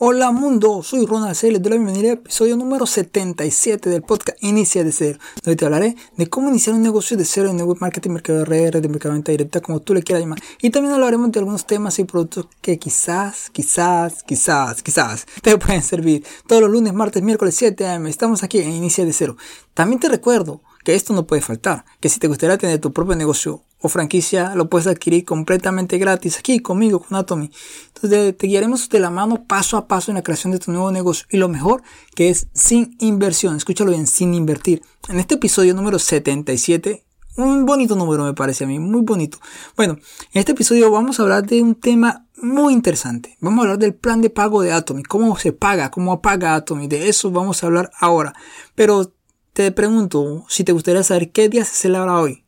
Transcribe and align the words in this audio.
Hola 0.00 0.30
mundo, 0.30 0.84
soy 0.84 1.06
Ronald 1.06 1.34
C. 1.34 1.50
Les 1.50 1.60
doy 1.60 1.70
la 1.70 1.76
bienvenida 1.78 2.12
al 2.12 2.18
episodio 2.18 2.56
número 2.56 2.86
77 2.86 3.90
del 3.90 4.02
podcast 4.02 4.38
Inicia 4.44 4.84
de 4.84 4.92
Cero, 4.92 5.18
donde 5.42 5.56
te 5.56 5.64
hablaré 5.64 5.96
de 6.16 6.28
cómo 6.28 6.50
iniciar 6.50 6.76
un 6.76 6.82
negocio 6.82 7.16
de 7.16 7.24
cero 7.24 7.50
en 7.50 7.56
network 7.56 7.80
marketing, 7.80 8.10
mercado 8.10 8.38
de 8.38 8.44
redes, 8.44 8.80
de 8.80 8.88
mercado 8.88 9.14
venta 9.14 9.32
directa, 9.32 9.60
como 9.60 9.80
tú 9.80 9.94
le 9.94 10.04
quieras 10.04 10.22
llamar. 10.22 10.38
Y 10.62 10.70
también 10.70 10.94
hablaremos 10.94 11.32
de 11.32 11.40
algunos 11.40 11.66
temas 11.66 11.98
y 11.98 12.04
productos 12.04 12.46
que 12.60 12.78
quizás, 12.78 13.50
quizás, 13.50 14.22
quizás, 14.22 14.84
quizás 14.84 15.26
te 15.42 15.58
pueden 15.58 15.82
servir. 15.82 16.24
Todos 16.46 16.62
los 16.62 16.70
lunes, 16.70 16.94
martes, 16.94 17.20
miércoles 17.20 17.56
7 17.56 17.88
am, 17.88 18.06
estamos 18.06 18.44
aquí 18.44 18.60
en 18.60 18.70
Inicia 18.70 19.04
de 19.04 19.12
Cero. 19.12 19.36
También 19.74 19.98
te 19.98 20.08
recuerdo 20.08 20.60
que 20.88 20.94
esto 20.94 21.12
no 21.12 21.26
puede 21.26 21.42
faltar, 21.42 21.84
que 22.00 22.08
si 22.08 22.18
te 22.18 22.28
gustaría 22.28 22.56
tener 22.56 22.80
tu 22.80 22.94
propio 22.94 23.14
negocio 23.14 23.62
o 23.78 23.90
franquicia, 23.90 24.54
lo 24.54 24.70
puedes 24.70 24.86
adquirir 24.86 25.26
completamente 25.26 25.98
gratis 25.98 26.38
aquí 26.38 26.60
conmigo, 26.60 27.00
con 27.00 27.18
Atomy. 27.18 27.50
Entonces 27.88 28.34
te 28.38 28.46
guiaremos 28.46 28.88
de 28.88 28.98
la 28.98 29.10
mano 29.10 29.44
paso 29.46 29.76
a 29.76 29.86
paso 29.86 30.10
en 30.10 30.14
la 30.14 30.22
creación 30.22 30.50
de 30.50 30.58
tu 30.58 30.72
nuevo 30.72 30.90
negocio 30.90 31.26
y 31.30 31.36
lo 31.36 31.50
mejor 31.50 31.82
que 32.14 32.30
es 32.30 32.46
sin 32.54 32.96
inversión, 33.00 33.54
escúchalo 33.54 33.90
bien, 33.90 34.06
sin 34.06 34.32
invertir. 34.32 34.80
En 35.10 35.18
este 35.18 35.34
episodio 35.34 35.74
número 35.74 35.98
77, 35.98 37.04
un 37.36 37.66
bonito 37.66 37.94
número 37.94 38.24
me 38.24 38.32
parece 38.32 38.64
a 38.64 38.66
mí, 38.66 38.78
muy 38.78 39.02
bonito. 39.02 39.36
Bueno, 39.76 39.98
en 40.32 40.40
este 40.40 40.52
episodio 40.52 40.90
vamos 40.90 41.20
a 41.20 41.24
hablar 41.24 41.44
de 41.44 41.60
un 41.60 41.74
tema 41.74 42.24
muy 42.40 42.72
interesante. 42.72 43.36
Vamos 43.40 43.58
a 43.58 43.62
hablar 43.64 43.78
del 43.78 43.94
plan 43.94 44.22
de 44.22 44.30
pago 44.30 44.62
de 44.62 44.72
Atomy, 44.72 45.02
cómo 45.02 45.36
se 45.36 45.52
paga, 45.52 45.90
cómo 45.90 46.22
paga 46.22 46.54
Atomy, 46.54 46.88
de 46.88 47.10
eso 47.10 47.30
vamos 47.30 47.62
a 47.62 47.66
hablar 47.66 47.90
ahora. 48.00 48.32
Pero 48.74 49.12
te 49.58 49.72
pregunto 49.72 50.44
si 50.48 50.62
te 50.62 50.70
gustaría 50.70 51.02
saber 51.02 51.32
qué 51.32 51.48
día 51.48 51.64
se 51.64 51.74
celebra 51.74 52.20
hoy. 52.20 52.44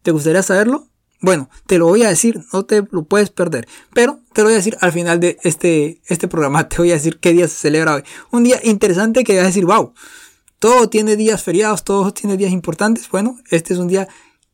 ¿Te 0.00 0.12
gustaría 0.12 0.42
saberlo? 0.42 0.88
Bueno, 1.20 1.50
te 1.66 1.76
lo 1.76 1.88
voy 1.88 2.04
a 2.04 2.08
decir, 2.08 2.42
no 2.54 2.64
te 2.64 2.82
lo 2.90 3.04
puedes 3.04 3.28
perder. 3.28 3.68
Pero 3.92 4.20
te 4.32 4.40
lo 4.40 4.46
voy 4.46 4.54
a 4.54 4.56
decir 4.56 4.78
al 4.80 4.90
final 4.90 5.20
de 5.20 5.36
este, 5.42 6.00
este 6.06 6.26
programa. 6.26 6.66
Te 6.70 6.78
voy 6.78 6.90
a 6.92 6.94
decir 6.94 7.18
qué 7.20 7.34
día 7.34 7.48
se 7.48 7.56
celebra 7.56 7.96
hoy. 7.96 8.04
Un 8.30 8.44
día 8.44 8.60
interesante 8.62 9.24
que 9.24 9.34
vas 9.34 9.42
a 9.42 9.48
decir, 9.48 9.66
wow, 9.66 9.92
todo 10.58 10.88
tiene 10.88 11.16
días 11.16 11.42
feriados, 11.42 11.84
todo 11.84 12.14
tiene 12.14 12.38
días 12.38 12.50
importantes. 12.50 13.10
Bueno, 13.10 13.38
este 13.50 13.74
es 13.74 13.78
un 13.78 13.88
día 13.88 14.08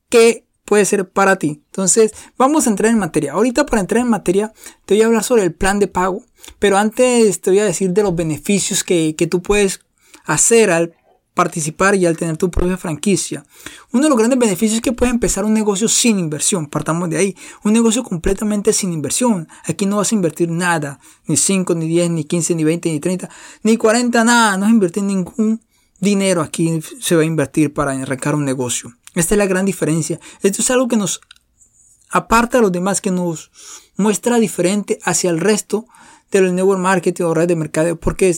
que 0.08 0.48
puede 0.64 0.86
ser 0.86 1.08
para 1.08 1.36
ti. 1.36 1.62
Entonces, 1.67 2.12
vamos 2.36 2.67
a 2.67 2.70
entrar 2.70 2.91
en 2.91 2.98
materia. 2.98 3.34
Ahorita 3.34 3.67
para 3.67 3.83
entrar 3.83 4.02
en 4.02 4.11
materia, 4.11 4.52
te 4.84 4.95
voy 4.95 5.02
a 5.02 5.06
hablar 5.06 5.22
sobre 5.22 5.45
el 5.45 5.55
plan 5.55 5.78
de 5.78 5.86
pago. 5.86 6.24
Pero 6.58 6.77
antes 6.77 7.41
te 7.41 7.50
voy 7.50 7.61
a 7.61 7.64
decir 7.67 7.91
de 7.92 8.02
los 8.02 8.17
beneficios 8.17 8.83
que, 8.83 9.14
que 9.14 9.28
tú 9.28 9.42
puedes 9.42 9.83
hacer 10.24 10.72
al 10.72 10.97
participar 11.34 11.95
y 11.95 12.06
al 12.06 12.17
tener 12.17 12.36
tu 12.36 12.50
propia 12.50 12.77
franquicia. 12.77 13.45
Uno 13.92 14.05
de 14.05 14.09
los 14.09 14.19
grandes 14.19 14.39
beneficios 14.39 14.77
es 14.77 14.83
que 14.83 14.92
puedes 14.92 15.14
empezar 15.14 15.45
un 15.45 15.55
negocio 15.55 15.89
sin 15.89 16.19
inversión, 16.19 16.67
partamos 16.67 17.09
de 17.09 17.17
ahí, 17.17 17.36
un 17.64 17.73
negocio 17.73 18.03
completamente 18.03 18.73
sin 18.73 18.92
inversión. 18.92 19.48
Aquí 19.64 19.86
no 19.86 19.97
vas 19.97 20.12
a 20.12 20.14
invertir 20.14 20.51
nada, 20.51 21.01
ni 21.27 21.36
5, 21.36 21.75
ni 21.75 21.89
10, 21.89 22.11
ni 22.11 22.25
15, 22.25 22.55
ni 22.55 22.64
20, 22.64 22.91
ni 22.91 23.01
30, 23.01 23.28
ni 23.62 23.77
40, 23.77 24.25
nada, 24.25 24.56
no 24.56 24.62
vas 24.62 24.70
a 24.70 24.75
invertir 24.75 25.03
ningún 25.03 25.61
dinero 26.01 26.41
aquí 26.41 26.81
se 27.01 27.14
va 27.14 27.23
a 27.23 27.27
invertir 27.27 27.73
para 27.73 27.92
arrancar 27.92 28.34
un 28.34 28.45
negocio. 28.45 28.92
Esta 29.14 29.34
es 29.34 29.39
la 29.39 29.47
gran 29.47 29.67
diferencia. 29.67 30.19
Esto 30.42 30.62
es 30.62 30.70
algo 30.70 30.89
que 30.89 30.97
nos 30.97 31.20
aparta 32.11 32.58
a 32.58 32.61
los 32.62 32.73
demás, 32.73 33.01
que 33.01 33.11
nos 33.11 33.51
muestra 33.97 34.39
diferente 34.39 34.98
hacia 35.05 35.31
el 35.31 35.39
resto 35.39 35.86
de 36.31 36.41
los 36.41 36.53
network 36.53 36.81
marketing 36.81 37.25
o 37.25 37.34
red 37.34 37.48
de 37.48 37.56
mercadeo, 37.56 37.98
porque 37.98 38.34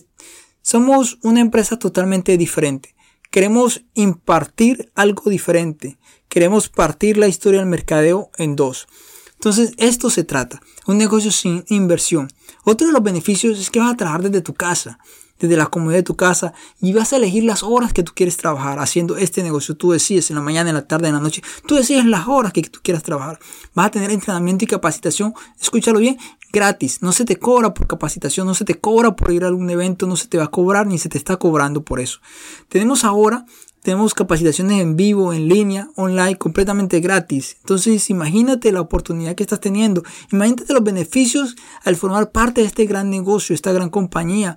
somos 0.62 1.18
una 1.22 1.40
empresa 1.40 1.78
totalmente 1.78 2.36
diferente. 2.38 2.94
Queremos 3.30 3.84
impartir 3.94 4.90
algo 4.94 5.30
diferente. 5.30 5.98
Queremos 6.28 6.68
partir 6.68 7.16
la 7.16 7.28
historia 7.28 7.60
del 7.60 7.68
mercadeo 7.68 8.30
en 8.38 8.56
dos. 8.56 8.86
Entonces, 9.34 9.72
esto 9.76 10.08
se 10.08 10.24
trata. 10.24 10.62
Un 10.86 10.98
negocio 10.98 11.30
sin 11.32 11.64
inversión. 11.68 12.28
Otro 12.64 12.86
de 12.86 12.92
los 12.92 13.02
beneficios 13.02 13.58
es 13.58 13.70
que 13.70 13.80
vas 13.80 13.92
a 13.92 13.96
trabajar 13.96 14.22
desde 14.22 14.40
tu 14.40 14.54
casa 14.54 14.98
desde 15.42 15.56
la 15.56 15.66
comodidad 15.66 15.98
de 15.98 16.04
tu 16.04 16.16
casa 16.16 16.54
y 16.80 16.92
vas 16.92 17.12
a 17.12 17.16
elegir 17.16 17.44
las 17.44 17.62
horas 17.62 17.92
que 17.92 18.02
tú 18.02 18.12
quieres 18.14 18.36
trabajar 18.36 18.78
haciendo 18.78 19.16
este 19.16 19.42
negocio. 19.42 19.76
Tú 19.76 19.90
decides 19.90 20.30
en 20.30 20.36
la 20.36 20.42
mañana, 20.42 20.70
en 20.70 20.76
la 20.76 20.86
tarde, 20.86 21.08
en 21.08 21.14
la 21.14 21.20
noche. 21.20 21.42
Tú 21.66 21.74
decides 21.74 22.06
las 22.06 22.28
horas 22.28 22.52
que 22.52 22.62
tú 22.62 22.78
quieras 22.82 23.02
trabajar. 23.02 23.38
Vas 23.74 23.86
a 23.86 23.90
tener 23.90 24.10
entrenamiento 24.10 24.64
y 24.64 24.68
capacitación, 24.68 25.34
escúchalo 25.60 25.98
bien, 25.98 26.16
gratis. 26.52 27.02
No 27.02 27.12
se 27.12 27.24
te 27.24 27.36
cobra 27.36 27.74
por 27.74 27.86
capacitación, 27.86 28.46
no 28.46 28.54
se 28.54 28.64
te 28.64 28.78
cobra 28.78 29.16
por 29.16 29.32
ir 29.32 29.44
a 29.44 29.48
algún 29.48 29.68
evento, 29.68 30.06
no 30.06 30.16
se 30.16 30.28
te 30.28 30.38
va 30.38 30.44
a 30.44 30.50
cobrar 30.50 30.86
ni 30.86 30.98
se 30.98 31.08
te 31.08 31.18
está 31.18 31.36
cobrando 31.36 31.82
por 31.82 31.98
eso. 31.98 32.20
Tenemos 32.68 33.04
ahora 33.04 33.44
tenemos 33.82 34.14
capacitaciones 34.14 34.80
en 34.80 34.96
vivo, 34.96 35.32
en 35.32 35.48
línea, 35.48 35.88
online, 35.96 36.38
completamente 36.38 37.00
gratis. 37.00 37.56
Entonces, 37.62 38.10
imagínate 38.10 38.70
la 38.70 38.80
oportunidad 38.80 39.34
que 39.34 39.42
estás 39.42 39.58
teniendo. 39.58 40.04
Imagínate 40.30 40.72
los 40.72 40.84
beneficios 40.84 41.56
al 41.82 41.96
formar 41.96 42.30
parte 42.30 42.60
de 42.60 42.68
este 42.68 42.86
gran 42.86 43.10
negocio, 43.10 43.56
esta 43.56 43.72
gran 43.72 43.90
compañía. 43.90 44.56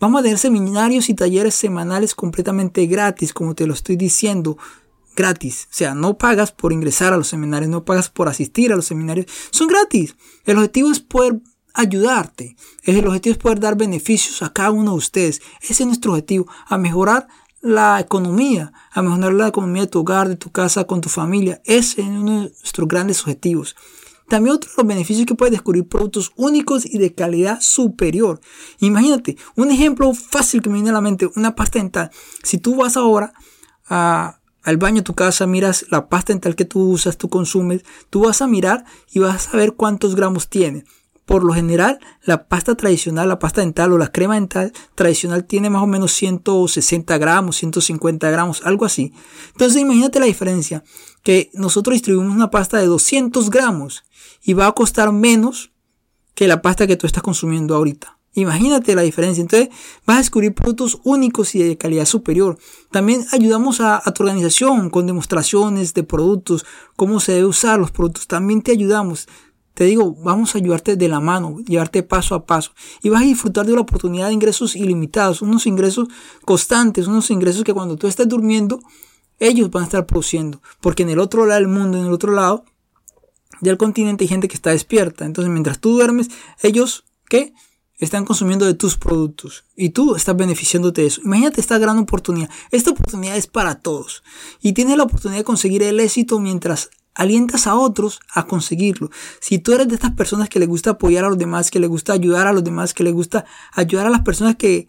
Vamos 0.00 0.20
a 0.20 0.22
tener 0.22 0.38
seminarios 0.38 1.10
y 1.10 1.14
talleres 1.14 1.54
semanales 1.54 2.14
completamente 2.14 2.86
gratis, 2.86 3.34
como 3.34 3.54
te 3.54 3.66
lo 3.66 3.74
estoy 3.74 3.96
diciendo. 3.96 4.56
Gratis. 5.14 5.68
O 5.70 5.74
sea, 5.74 5.94
no 5.94 6.16
pagas 6.16 6.52
por 6.52 6.72
ingresar 6.72 7.12
a 7.12 7.18
los 7.18 7.28
seminarios, 7.28 7.70
no 7.70 7.84
pagas 7.84 8.08
por 8.08 8.26
asistir 8.26 8.72
a 8.72 8.76
los 8.76 8.86
seminarios. 8.86 9.26
Son 9.50 9.68
gratis. 9.68 10.16
El 10.46 10.56
objetivo 10.56 10.90
es 10.90 11.00
poder 11.00 11.40
ayudarte. 11.74 12.56
El 12.84 13.06
objetivo 13.06 13.32
es 13.34 13.38
poder 13.38 13.60
dar 13.60 13.76
beneficios 13.76 14.42
a 14.42 14.54
cada 14.54 14.70
uno 14.70 14.92
de 14.92 14.96
ustedes. 14.96 15.42
Ese 15.60 15.82
es 15.82 15.86
nuestro 15.86 16.12
objetivo, 16.12 16.46
a 16.66 16.78
mejorar 16.78 17.28
la 17.60 18.00
economía, 18.00 18.72
a 18.92 19.02
mejorar 19.02 19.34
la 19.34 19.48
economía 19.48 19.82
de 19.82 19.88
tu 19.88 19.98
hogar, 20.00 20.30
de 20.30 20.36
tu 20.36 20.50
casa, 20.50 20.84
con 20.84 21.02
tu 21.02 21.10
familia. 21.10 21.60
Ese 21.66 22.00
es 22.00 22.06
uno 22.06 22.44
de 22.44 22.48
nuestros 22.48 22.88
grandes 22.88 23.20
objetivos. 23.20 23.76
También 24.30 24.54
otro 24.54 24.70
de 24.70 24.76
los 24.76 24.86
beneficios 24.86 25.26
que 25.26 25.34
puedes 25.34 25.50
descubrir 25.50 25.88
productos 25.88 26.30
únicos 26.36 26.86
y 26.86 26.98
de 26.98 27.12
calidad 27.12 27.60
superior. 27.60 28.40
Imagínate, 28.78 29.36
un 29.56 29.72
ejemplo 29.72 30.14
fácil 30.14 30.62
que 30.62 30.70
me 30.70 30.76
viene 30.76 30.90
a 30.90 30.92
la 30.92 31.00
mente, 31.00 31.28
una 31.34 31.56
pasta 31.56 31.80
dental. 31.80 32.12
Si 32.44 32.58
tú 32.58 32.76
vas 32.76 32.96
ahora 32.96 33.32
al 33.88 34.76
baño 34.76 34.98
de 34.98 35.02
tu 35.02 35.14
casa, 35.14 35.48
miras 35.48 35.86
la 35.90 36.08
pasta 36.08 36.32
dental 36.32 36.54
que 36.54 36.64
tú 36.64 36.90
usas, 36.90 37.18
tú 37.18 37.28
consumes, 37.28 37.84
tú 38.08 38.20
vas 38.20 38.40
a 38.40 38.46
mirar 38.46 38.84
y 39.10 39.18
vas 39.18 39.52
a 39.52 39.56
ver 39.56 39.72
cuántos 39.72 40.14
gramos 40.14 40.48
tiene. 40.48 40.84
Por 41.24 41.42
lo 41.44 41.52
general, 41.52 41.98
la 42.24 42.46
pasta 42.46 42.76
tradicional, 42.76 43.28
la 43.28 43.40
pasta 43.40 43.62
dental 43.62 43.92
o 43.92 43.98
la 43.98 44.12
crema 44.12 44.34
dental 44.34 44.72
tradicional 44.94 45.44
tiene 45.44 45.70
más 45.70 45.82
o 45.82 45.86
menos 45.88 46.12
160 46.12 47.18
gramos, 47.18 47.56
150 47.56 48.30
gramos, 48.30 48.62
algo 48.64 48.84
así. 48.84 49.12
Entonces 49.52 49.82
imagínate 49.82 50.20
la 50.20 50.26
diferencia, 50.26 50.84
que 51.22 51.50
nosotros 51.54 51.94
distribuimos 51.94 52.34
una 52.34 52.50
pasta 52.50 52.78
de 52.78 52.86
200 52.86 53.50
gramos 53.50 54.04
y 54.42 54.54
va 54.54 54.66
a 54.66 54.72
costar 54.72 55.12
menos 55.12 55.70
que 56.34 56.48
la 56.48 56.62
pasta 56.62 56.86
que 56.86 56.96
tú 56.96 57.06
estás 57.06 57.22
consumiendo 57.22 57.74
ahorita. 57.74 58.20
Imagínate 58.34 58.94
la 58.94 59.02
diferencia. 59.02 59.42
Entonces 59.42 59.70
vas 60.06 60.16
a 60.16 60.20
descubrir 60.20 60.54
productos 60.54 60.98
únicos 61.04 61.54
y 61.54 61.62
de 61.62 61.76
calidad 61.76 62.04
superior. 62.04 62.58
También 62.90 63.26
ayudamos 63.32 63.80
a, 63.80 64.00
tu 64.14 64.22
organización 64.22 64.90
con 64.90 65.06
demostraciones 65.06 65.94
de 65.94 66.04
productos, 66.04 66.64
cómo 66.96 67.18
se 67.20 67.32
debe 67.32 67.46
usar 67.46 67.80
los 67.80 67.90
productos. 67.90 68.26
También 68.28 68.62
te 68.62 68.72
ayudamos. 68.72 69.26
Te 69.74 69.84
digo, 69.84 70.14
vamos 70.14 70.54
a 70.54 70.58
ayudarte 70.58 70.96
de 70.96 71.08
la 71.08 71.20
mano, 71.20 71.58
llevarte 71.66 72.02
paso 72.02 72.34
a 72.34 72.44
paso. 72.44 72.72
Y 73.02 73.08
vas 73.08 73.22
a 73.22 73.26
disfrutar 73.26 73.66
de 73.66 73.72
una 73.72 73.82
oportunidad 73.82 74.28
de 74.28 74.34
ingresos 74.34 74.76
ilimitados, 74.76 75.42
unos 75.42 75.66
ingresos 75.66 76.08
constantes, 76.44 77.06
unos 77.06 77.30
ingresos 77.30 77.64
que 77.64 77.74
cuando 77.74 77.96
tú 77.96 78.06
estés 78.06 78.28
durmiendo, 78.28 78.80
ellos 79.40 79.70
van 79.70 79.82
a 79.82 79.86
estar 79.86 80.06
produciendo. 80.06 80.62
Porque 80.80 81.02
en 81.02 81.10
el 81.10 81.18
otro 81.18 81.46
lado 81.46 81.60
del 81.60 81.68
mundo, 81.68 81.98
en 81.98 82.06
el 82.06 82.12
otro 82.12 82.32
lado, 82.32 82.64
del 83.60 83.76
continente 83.76 84.24
hay 84.24 84.28
gente 84.28 84.46
que 84.46 84.54
está 84.54 84.70
despierta. 84.70 85.24
Entonces, 85.24 85.50
mientras 85.50 85.80
tú 85.80 85.94
duermes, 85.94 86.28
ellos, 86.62 87.04
¿qué? 87.28 87.52
Están 87.98 88.24
consumiendo 88.24 88.64
de 88.64 88.72
tus 88.72 88.96
productos 88.96 89.64
y 89.76 89.90
tú 89.90 90.14
estás 90.14 90.34
beneficiándote 90.34 91.02
de 91.02 91.08
eso. 91.08 91.20
Imagínate 91.22 91.60
esta 91.60 91.78
gran 91.78 91.98
oportunidad. 91.98 92.48
Esta 92.70 92.90
oportunidad 92.92 93.36
es 93.36 93.46
para 93.46 93.80
todos 93.80 94.22
y 94.62 94.72
tienes 94.72 94.96
la 94.96 95.02
oportunidad 95.02 95.40
de 95.40 95.44
conseguir 95.44 95.82
el 95.82 96.00
éxito 96.00 96.38
mientras 96.38 96.88
alientas 97.14 97.66
a 97.66 97.74
otros 97.74 98.20
a 98.32 98.46
conseguirlo. 98.46 99.10
Si 99.40 99.58
tú 99.58 99.72
eres 99.72 99.88
de 99.88 99.96
estas 99.96 100.12
personas 100.12 100.48
que 100.48 100.58
le 100.58 100.64
gusta 100.64 100.90
apoyar 100.90 101.26
a 101.26 101.28
los 101.28 101.36
demás, 101.36 101.70
que 101.70 101.78
le 101.78 101.88
gusta 101.88 102.14
ayudar 102.14 102.46
a 102.46 102.54
los 102.54 102.64
demás, 102.64 102.94
que 102.94 103.04
le 103.04 103.12
gusta 103.12 103.44
ayudar 103.72 104.06
a 104.06 104.10
las 104.10 104.22
personas 104.22 104.56
que, 104.56 104.88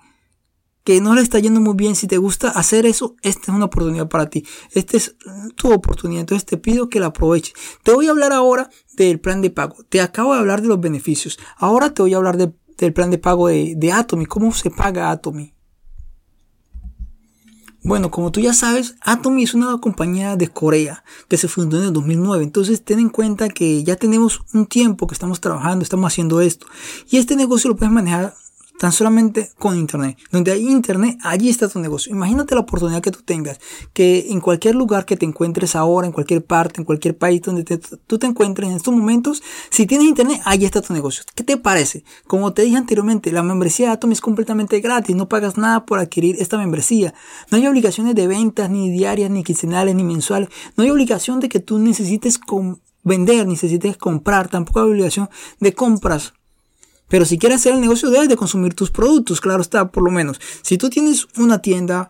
que 0.83 1.00
no 1.01 1.13
le 1.13 1.22
está 1.22 1.39
yendo 1.39 1.62
muy 1.62 1.75
bien, 1.75 1.95
si 1.95 2.07
te 2.07 2.18
gusta 2.18 2.50
hacer 2.50 2.86
eso, 2.86 3.16
esta 3.22 3.51
es 3.51 3.56
una 3.56 3.66
oportunidad 3.66 4.10
para 4.10 4.30
ti. 4.30 4.45
Esta 4.72 4.98
es 4.98 5.16
tu 5.56 5.72
oportunidad. 5.72 6.22
Entonces 6.22 6.45
te 6.45 6.57
pido 6.57 6.89
que 6.89 7.00
la 7.00 7.07
aproveches. 7.07 7.54
Te 7.83 7.94
voy 7.94 8.07
a 8.07 8.12
hablar 8.12 8.33
ahora 8.33 8.69
del 8.94 9.19
plan 9.19 9.42
de 9.42 9.51
pago. 9.51 9.75
Te 9.89 10.01
acabo 10.01 10.33
de 10.33 10.39
hablar 10.39 10.62
de 10.62 10.68
los 10.68 10.80
beneficios. 10.80 11.38
Ahora 11.57 11.94
te 11.94 12.01
voy 12.01 12.13
a 12.13 12.18
hablar 12.18 12.38
del 12.38 12.94
plan 12.94 13.12
de 13.12 13.18
pago 13.18 13.48
de, 13.48 13.75
de 13.78 13.92
Atomy. 13.92 14.25
¿Cómo 14.25 14.51
se 14.54 14.72
paga 14.72 15.12
Atomy? 15.12 15.54
Bueno, 17.84 18.12
como 18.12 18.31
tú 18.31 18.39
ya 18.39 18.54
sabes, 18.54 18.95
Atomy 19.01 19.44
es 19.44 19.56
una 19.56 19.75
compañía 19.80 20.36
de 20.36 20.48
Corea 20.48 21.04
que 21.27 21.38
se 21.38 21.48
fundó 21.48 21.80
en 21.80 21.86
el 21.86 21.94
2009. 21.94 22.44
Entonces, 22.44 22.84
ten 22.84 23.00
en 23.00 23.10
cuenta 23.10 23.50
que 23.50 23.84
ya 23.84 23.95
tenemos 23.95 24.42
un 24.54 24.68
tiempo 24.68 25.07
que 25.07 25.16
estamos 25.16 25.42
trabajando, 25.42 25.81
estamos 25.81 26.12
haciendo 26.12 26.42
esto. 26.42 26.68
Y 27.10 27.18
este 27.18 27.36
negocio 27.36 27.72
lo 27.72 27.75
puedes 27.75 27.92
manejar 27.92 28.36
tan 28.81 28.92
solamente 28.92 29.51
con 29.60 29.78
Internet. 29.78 30.18
Donde 30.31 30.51
hay 30.51 30.68
Internet, 30.68 31.19
allí 31.22 31.50
está 31.50 31.69
tu 31.69 31.78
negocio. 31.78 32.12
Imagínate 32.12 32.56
la 32.56 32.62
oportunidad 32.62 33.00
que 33.00 33.12
tú 33.12 33.22
tengas, 33.22 33.60
que 33.94 34.31
en 34.31 34.42
cualquier 34.42 34.74
lugar 34.74 35.06
que 35.06 35.16
te 35.16 35.24
encuentres 35.24 35.75
ahora, 35.75 36.07
en 36.07 36.12
cualquier 36.12 36.44
parte, 36.44 36.81
en 36.81 36.86
cualquier 36.86 37.16
país 37.16 37.44
donde 37.44 37.63
tú 37.63 38.18
te 38.18 38.25
encuentres 38.25 38.68
en 38.68 38.75
estos 38.75 38.92
momentos, 38.92 39.44
si 39.69 39.86
tienes 39.86 40.07
Internet, 40.07 40.42
allí 40.45 40.66
está 40.66 40.81
tu 40.81 40.94
negocio. 40.94 41.24
¿Qué 41.36 41.44
te 41.44 41.57
parece? 41.57 42.04
Como 42.25 42.54
te 42.54 42.63
dije 42.63 42.75
anteriormente, 42.75 43.31
la 43.31 43.44
membresía 43.44 43.86
de 43.86 43.92
Atom 43.94 44.13
es 44.13 44.19
completamente 44.19 44.80
gratis, 44.80 45.16
no 45.16 45.30
pagas 45.30 45.60
nada 45.60 45.86
por 45.86 46.00
adquirir 46.00 46.38
esta 46.39 46.57
membresía. 46.57 47.13
No 47.51 47.60
hay 47.60 47.68
obligaciones 47.68 48.16
de 48.16 48.25
ventas, 48.25 48.68
ni 48.72 48.89
diarias, 48.89 49.30
ni 49.30 49.44
quincenales, 49.44 49.94
ni 49.94 50.04
mensuales. 50.04 50.50
No 50.75 50.84
hay 50.84 50.89
obligación 50.89 51.39
de 51.39 51.50
que 51.50 51.60
tú 51.60 51.77
necesites 51.77 52.39
vender, 53.04 53.45
necesites 53.45 53.95
comprar, 53.95 54.50
tampoco 54.50 54.80
hay 54.80 54.89
obligación 54.89 55.30
de 55.60 55.72
compras 55.75 56.34
pero 57.12 57.25
si 57.25 57.38
quieres 57.38 57.58
hacer 57.60 57.74
el 57.74 57.81
negocio 57.81 58.10
debes 58.10 58.30
de 58.30 58.38
consumir 58.38 58.74
tus 58.74 58.90
productos, 58.90 59.42
claro 59.42 59.62
está, 59.62 59.92
por 59.92 60.02
lo 60.02 60.12
menos. 60.12 60.40
Si 60.62 60.78
tú 60.78 60.90
tienes 60.90 61.28
una 61.38 61.62
tienda 61.62 62.10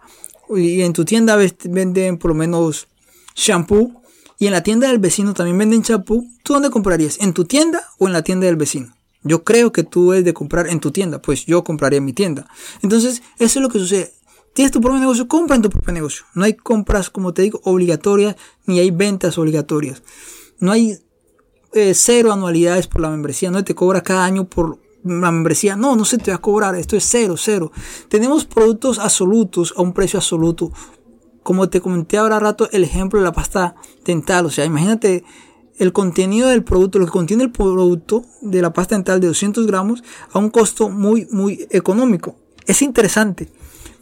y 0.56 0.81
en 0.81 0.94
tu 0.94 1.06
tienda 1.06 1.38
venden 1.63 2.19
por 2.19 2.30
lo 2.30 2.36
menos 2.36 2.88
shampoo 3.36 4.00
y 4.38 4.45
en 4.45 4.53
la 4.53 4.62
tienda 4.62 4.89
del 4.89 5.00
vecino 5.00 5.33
también 5.33 5.57
venden 5.57 5.81
shampoo, 5.81 6.24
¿tú 6.44 6.53
dónde 6.53 6.69
comprarías? 6.69 7.18
¿En 7.19 7.33
tu 7.33 7.45
tienda 7.45 7.83
o 7.98 8.06
en 8.06 8.13
la 8.13 8.21
tienda 8.21 8.45
del 8.45 8.57
vecino? 8.57 8.95
Yo 9.24 9.44
creo 9.44 9.71
que 9.71 9.83
tú 9.83 10.12
debes 10.12 10.24
de 10.24 10.36
comprar 10.36 10.68
en 10.68 10.80
tu 10.80 10.92
tienda, 10.92 11.19
pues 11.19 11.48
yo 11.48 11.63
compraría 11.63 11.98
en 11.98 12.06
mi 12.06 12.13
tienda. 12.13 12.48
Entonces, 12.83 13.24
eso 13.39 13.57
es 13.57 13.63
lo 13.63 13.69
que 13.69 13.80
sucede. 13.80 14.13
Tienes 14.53 14.71
tu 14.71 14.81
propio 14.81 15.00
negocio, 15.00 15.27
compra 15.27 15.56
en 15.56 15.63
tu 15.63 15.71
propio 15.71 15.94
negocio. 15.94 16.25
No 16.36 16.44
hay 16.44 16.53
compras, 16.53 17.09
como 17.09 17.33
te 17.33 17.42
digo, 17.42 17.59
obligatorias, 17.63 18.36
ni 18.68 18.80
hay 18.80 18.92
ventas 18.92 19.39
obligatorias. 19.39 20.03
No 20.59 20.71
hay 20.71 21.00
eh, 21.74 21.94
cero 21.95 22.31
anualidades 22.31 22.86
por 22.86 23.01
la 23.01 23.09
membresía, 23.09 23.50
no 23.50 23.63
te 23.63 23.74
cobra 23.74 24.03
cada 24.03 24.25
año 24.25 24.45
por 24.45 24.77
membresía. 25.03 25.75
No, 25.75 25.95
no 25.95 26.06
se 26.06 26.18
te 26.18 26.31
va 26.31 26.38
a 26.38 26.42
cobrar. 26.42 26.75
Esto 26.75 26.95
es 26.95 27.06
cero, 27.07 27.36
cero. 27.38 27.71
Tenemos 28.09 28.45
productos 28.45 29.00
absolutos 29.00 29.74
a 29.77 29.81
un 29.81 29.94
precio 29.94 30.19
absoluto. 30.19 30.71
Como 31.44 31.69
te 31.69 31.81
comenté 31.81 32.18
ahora 32.18 32.39
rato, 32.39 32.69
el 32.71 32.83
ejemplo 32.83 33.19
de 33.19 33.25
la 33.25 33.31
pasta 33.31 33.75
dental. 34.06 34.45
O 34.45 34.50
sea, 34.50 34.65
imagínate 34.65 35.24
el 35.77 35.94
contenido 35.94 36.50
del 36.50 36.63
producto, 36.63 37.00
lo 37.00 37.06
que 37.06 37.12
contiene 37.12 37.44
el 37.44 37.51
producto 37.51 38.24
de 38.42 38.62
la 38.62 38.74
pasta 38.74 38.95
dental 38.95 39.19
de 39.19 39.27
200 39.27 39.65
gramos 39.65 40.03
a 40.31 40.39
un 40.39 40.50
costo 40.50 40.89
muy, 40.89 41.27
muy 41.31 41.68
económico. 41.71 42.36
Es 42.68 42.81
interesante. 42.81 43.50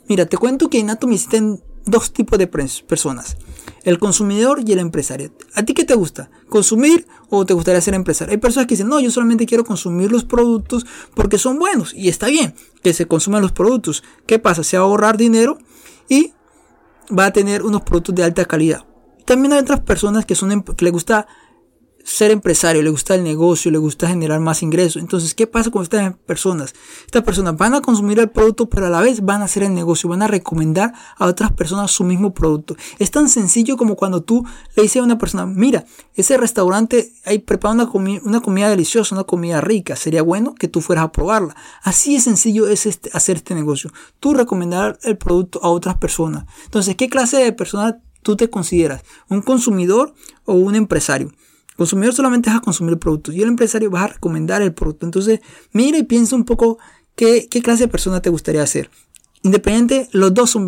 Mira, 0.07 0.25
te 0.25 0.38
cuento 0.38 0.69
que 0.69 0.80
en 0.80 0.90
Atomy 0.90 1.16
existen 1.16 1.62
dos 1.86 2.12
tipos 2.12 2.38
de 2.38 2.48
personas 2.48 3.38
el 3.83 3.99
consumidor 3.99 4.61
y 4.65 4.71
el 4.71 4.79
empresario. 4.79 5.31
¿A 5.55 5.63
ti 5.63 5.73
qué 5.73 5.83
te 5.83 5.95
gusta? 5.95 6.29
¿Consumir 6.49 7.07
o 7.29 7.45
te 7.45 7.53
gustaría 7.53 7.81
ser 7.81 7.93
empresario? 7.93 8.31
Hay 8.31 8.37
personas 8.37 8.67
que 8.67 8.75
dicen, 8.75 8.87
no, 8.87 8.99
yo 8.99 9.11
solamente 9.11 9.45
quiero 9.45 9.63
consumir 9.63 10.11
los 10.11 10.25
productos 10.25 10.85
porque 11.15 11.37
son 11.37 11.59
buenos. 11.59 11.93
Y 11.93 12.09
está 12.09 12.27
bien 12.27 12.53
que 12.83 12.93
se 12.93 13.07
consuman 13.07 13.41
los 13.41 13.51
productos. 13.51 14.03
¿Qué 14.25 14.39
pasa? 14.39 14.63
Se 14.63 14.77
va 14.77 14.83
a 14.83 14.87
ahorrar 14.87 15.17
dinero 15.17 15.57
y 16.07 16.33
va 17.17 17.25
a 17.25 17.33
tener 17.33 17.63
unos 17.63 17.81
productos 17.81 18.15
de 18.15 18.23
alta 18.23 18.45
calidad. 18.45 18.85
También 19.25 19.53
hay 19.53 19.59
otras 19.59 19.81
personas 19.81 20.25
que, 20.25 20.35
son, 20.35 20.51
em, 20.51 20.63
que 20.63 20.85
les 20.85 20.93
gusta 20.93 21.27
ser 22.04 22.31
empresario, 22.31 22.81
le 22.81 22.90
gusta 22.90 23.16
el 23.16 23.24
negocio, 23.24 23.72
le 23.72 23.78
gusta 23.78 24.07
generar 24.07 24.40
más 24.40 24.63
ingresos. 24.63 25.01
Entonces, 25.01 25.34
¿qué 25.36 25.48
pasa 25.48 25.69
con 25.72 25.84
estas 25.84 26.16
personas? 26.25 26.74
Estas 27.06 27.24
personas 27.24 27.57
van 27.57 27.75
a 27.75 27.81
consumir 27.81 28.19
el 28.19 28.30
producto, 28.30 28.69
pero 28.69 28.88
a 28.88 28.90
la 28.90 29.01
vez 29.01 29.22
van 29.22 29.42
a 29.42 29.46
hacer 29.46 29.63
el 29.63 29.74
negocio, 29.74 30.10
van 30.10 30.22
a 30.22 30.28
recomendar 30.28 30.94
a 31.18 31.25
otras 31.25 31.51
personas 31.51 31.92
su 31.92 32.04
mismo 32.04 32.34
producto. 32.34 32.75
Es 32.98 33.12
tan 33.12 33.30
sencillo 33.30 33.78
como 33.78 33.96
cuando 33.96 34.22
tú 34.22 34.46
le 34.75 34.84
dices 34.84 35.01
a 35.01 35.06
una 35.06 35.18
persona, 35.18 35.46
mira, 35.46 35.86
ese 36.16 36.38
restaurante 36.38 37.12
ahí 37.25 37.40
prepara 37.40 37.74
una, 37.74 37.90
una 38.24 38.42
comida 38.42 38.69
deliciosa, 38.69 39.16
una 39.16 39.24
comida 39.24 39.62
rica, 39.62 39.96
sería 39.96 40.22
bueno 40.22 40.56
que 40.56 40.68
tú 40.68 40.81
fueras 40.81 41.06
a 41.06 41.12
probarla. 41.12 41.56
Así 41.84 42.16
de 42.16 42.22
sencillo 42.22 42.68
es 42.68 42.86
este, 42.86 43.10
hacer 43.13 43.38
este 43.38 43.56
negocio. 43.56 43.92
Tú 44.19 44.34
recomendar 44.34 45.00
el 45.04 45.18
producto 45.18 45.60
a 45.63 45.69
otras 45.69 45.98
personas. 45.98 46.46
Entonces, 46.66 46.96
¿qué 46.96 47.10
clase 47.10 47.38
de 47.38 47.54
persona 47.54 48.01
tú 48.24 48.36
te 48.36 48.50
consideras? 48.50 49.04
¿Un 49.30 49.42
consumidor 49.42 50.13
o 50.46 50.54
un 50.54 50.75
empresario? 50.75 51.31
Consumidor 51.79 52.13
solamente 52.13 52.49
vas 52.49 52.59
a 52.59 52.61
consumir 52.61 52.99
productos 52.99 53.33
y 53.33 53.41
el 53.41 53.47
empresario 53.47 53.89
va 53.89 54.03
a 54.03 54.07
recomendar 54.07 54.61
el 54.61 54.73
producto. 54.73 55.05
Entonces, 55.05 55.39
mira 55.71 55.97
y 55.97 56.03
piensa 56.03 56.35
un 56.35 56.43
poco 56.43 56.77
qué, 57.15 57.47
qué 57.49 57.61
clase 57.61 57.85
de 57.85 57.87
persona 57.87 58.21
te 58.21 58.29
gustaría 58.29 58.67
ser. 58.67 58.91
Independiente, 59.41 60.09
los 60.11 60.33
dos 60.33 60.49
son, 60.49 60.67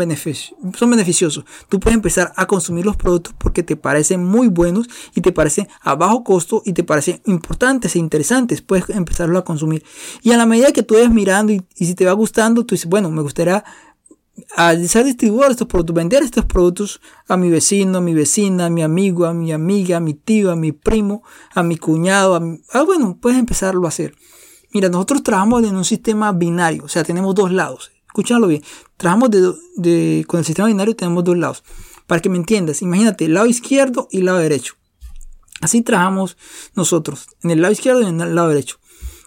son 0.77 0.89
beneficiosos. 0.89 1.43
Tú 1.67 1.81
puedes 1.81 1.95
empezar 1.95 2.31
a 2.37 2.47
consumir 2.47 2.85
los 2.85 2.95
productos 2.95 3.35
porque 3.37 3.63
te 3.63 3.75
parecen 3.75 4.23
muy 4.23 4.47
buenos 4.47 4.87
y 5.13 5.19
te 5.19 5.33
parecen 5.33 5.67
a 5.81 5.95
bajo 5.95 6.23
costo 6.23 6.61
y 6.63 6.71
te 6.71 6.85
parecen 6.85 7.21
importantes 7.25 7.97
e 7.97 7.99
interesantes. 7.99 8.61
Puedes 8.61 8.89
empezarlo 8.89 9.37
a 9.37 9.43
consumir. 9.43 9.83
Y 10.21 10.31
a 10.31 10.37
la 10.37 10.45
medida 10.45 10.71
que 10.71 10.83
tú 10.83 10.93
vayas 10.93 11.11
mirando 11.11 11.51
y, 11.51 11.61
y 11.75 11.85
si 11.85 11.95
te 11.95 12.05
va 12.05 12.13
gustando, 12.13 12.65
tú 12.65 12.75
dices, 12.75 12.89
bueno, 12.89 13.11
me 13.11 13.21
gustaría 13.21 13.65
a 14.55 14.75
ser 14.75 15.05
distribuidor 15.05 15.47
de 15.47 15.51
estos 15.53 15.67
productos, 15.67 15.95
vender 15.95 16.23
estos 16.23 16.45
productos 16.45 17.01
a 17.27 17.37
mi 17.37 17.49
vecino, 17.49 17.97
a 17.97 18.01
mi 18.01 18.13
vecina, 18.13 18.67
a 18.67 18.69
mi 18.69 18.81
amigo, 18.81 19.25
a 19.25 19.33
mi 19.33 19.51
amiga, 19.51 19.97
a 19.97 19.99
mi 19.99 20.13
tío, 20.13 20.51
a 20.51 20.55
mi 20.55 20.71
primo, 20.71 21.23
a 21.53 21.63
mi 21.63 21.77
cuñado. 21.77 22.35
A 22.35 22.41
ah, 22.73 22.83
bueno, 22.83 23.17
puedes 23.21 23.37
empezarlo 23.37 23.85
a 23.85 23.89
hacer. 23.89 24.15
Mira, 24.73 24.89
nosotros 24.89 25.23
trabajamos 25.23 25.63
en 25.63 25.75
un 25.75 25.85
sistema 25.85 26.31
binario, 26.31 26.85
o 26.85 26.87
sea, 26.87 27.03
tenemos 27.03 27.35
dos 27.35 27.51
lados. 27.51 27.91
Escúchalo 28.07 28.47
bien. 28.47 28.63
Trabajamos 28.97 29.31
de, 29.31 30.25
con 30.27 30.39
el 30.39 30.45
sistema 30.45 30.67
binario, 30.67 30.95
tenemos 30.95 31.23
dos 31.23 31.37
lados. 31.37 31.63
Para 32.07 32.21
que 32.21 32.29
me 32.29 32.37
entiendas, 32.37 32.81
imagínate, 32.81 33.27
lado 33.27 33.47
izquierdo 33.47 34.07
y 34.11 34.21
lado 34.21 34.39
derecho. 34.39 34.75
Así 35.61 35.81
trabajamos 35.81 36.37
nosotros, 36.75 37.27
en 37.43 37.51
el 37.51 37.61
lado 37.61 37.71
izquierdo 37.71 38.01
y 38.01 38.05
en 38.05 38.19
el 38.19 38.35
lado 38.35 38.49
derecho. 38.49 38.79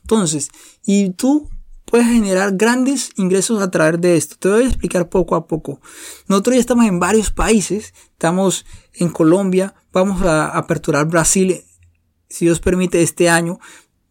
Entonces, 0.03 0.51
y 0.85 1.11
tú 1.11 1.49
puedes 1.95 2.09
generar 2.09 2.57
grandes 2.57 3.13
ingresos 3.15 3.63
a 3.63 3.71
través 3.71 4.01
de 4.01 4.17
esto. 4.17 4.35
Te 4.37 4.49
voy 4.49 4.65
a 4.65 4.67
explicar 4.67 5.09
poco 5.09 5.37
a 5.37 5.47
poco. 5.47 5.81
Nosotros 6.27 6.57
ya 6.57 6.61
estamos 6.61 6.87
en 6.87 6.99
varios 6.99 7.31
países. 7.31 7.95
Estamos 8.11 8.67
en 8.95 9.11
Colombia. 9.11 9.77
Vamos 9.93 10.21
a 10.23 10.49
aperturar 10.59 11.07
Brasil, 11.07 11.63
si 12.29 12.47
Dios 12.47 12.59
permite, 12.59 13.01
este 13.01 13.29
año. 13.29 13.61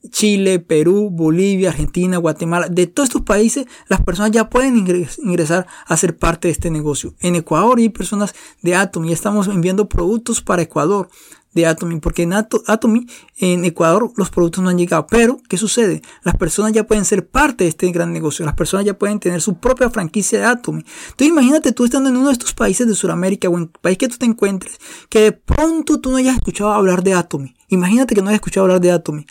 Chile, 0.09 0.59
Perú, 0.59 1.09
Bolivia, 1.11 1.69
Argentina, 1.69 2.17
Guatemala, 2.17 2.67
de 2.67 2.87
todos 2.87 3.09
estos 3.09 3.21
países, 3.21 3.65
las 3.87 4.01
personas 4.01 4.31
ya 4.31 4.49
pueden 4.49 4.85
ingresar 5.17 5.67
a 5.85 5.97
ser 5.97 6.17
parte 6.17 6.47
de 6.47 6.51
este 6.51 6.69
negocio. 6.69 7.15
En 7.19 7.35
Ecuador 7.35 7.79
hay 7.79 7.89
personas 7.89 8.35
de 8.61 8.75
Atom 8.75 9.05
y 9.05 9.13
estamos 9.13 9.47
enviando 9.47 9.87
productos 9.87 10.41
para 10.41 10.61
Ecuador 10.61 11.09
de 11.53 11.67
Atomy, 11.67 11.99
porque 11.99 12.23
en 12.23 12.33
Atomy, 12.33 13.07
en 13.37 13.65
Ecuador, 13.65 14.11
los 14.15 14.29
productos 14.29 14.63
no 14.63 14.69
han 14.69 14.77
llegado. 14.77 15.07
Pero, 15.07 15.39
¿qué 15.47 15.57
sucede? 15.57 16.01
Las 16.23 16.35
personas 16.35 16.73
ya 16.73 16.85
pueden 16.85 17.05
ser 17.05 17.27
parte 17.27 17.63
de 17.63 17.69
este 17.69 17.91
gran 17.91 18.11
negocio. 18.11 18.45
Las 18.45 18.55
personas 18.55 18.85
ya 18.85 18.97
pueden 18.97 19.19
tener 19.19 19.41
su 19.41 19.55
propia 19.57 19.89
franquicia 19.89 20.39
de 20.39 20.45
Atomy. 20.45 20.79
Entonces, 20.79 21.27
imagínate 21.27 21.71
tú 21.71 21.85
estando 21.85 22.09
en 22.09 22.17
uno 22.17 22.27
de 22.27 22.33
estos 22.33 22.53
países 22.53 22.87
de 22.87 22.95
Sudamérica 22.95 23.49
o 23.49 23.57
en 23.57 23.63
el 23.63 23.69
país 23.69 23.97
que 23.97 24.07
tú 24.07 24.17
te 24.17 24.25
encuentres, 24.25 24.79
que 25.09 25.19
de 25.19 25.31
pronto 25.31 25.99
tú 25.99 26.11
no 26.11 26.17
hayas 26.17 26.35
escuchado 26.35 26.71
hablar 26.71 27.03
de 27.03 27.13
Atomy. 27.13 27.55
Imagínate 27.69 28.15
que 28.15 28.21
no 28.21 28.29
hayas 28.29 28.37
escuchado 28.37 28.65
hablar 28.65 28.81
de 28.81 28.91
Atomy. 28.91 29.25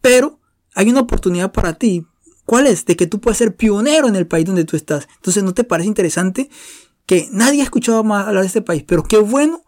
Pero, 0.00 0.40
hay 0.74 0.88
una 0.90 1.00
oportunidad 1.00 1.52
para 1.52 1.74
ti. 1.74 2.06
¿Cuál 2.44 2.66
es? 2.66 2.84
De 2.84 2.96
que 2.96 3.06
tú 3.06 3.20
puedas 3.20 3.38
ser 3.38 3.56
pionero 3.56 4.08
en 4.08 4.16
el 4.16 4.26
país 4.26 4.46
donde 4.46 4.64
tú 4.64 4.76
estás. 4.76 5.08
Entonces, 5.16 5.42
¿no 5.42 5.54
te 5.54 5.64
parece 5.64 5.88
interesante 5.88 6.48
que 7.04 7.28
nadie 7.32 7.60
ha 7.60 7.64
escuchado 7.64 8.04
más 8.04 8.26
hablar 8.26 8.42
de 8.42 8.46
este 8.48 8.62
país? 8.62 8.84
Pero 8.86 9.02
qué 9.02 9.18
bueno 9.18 9.64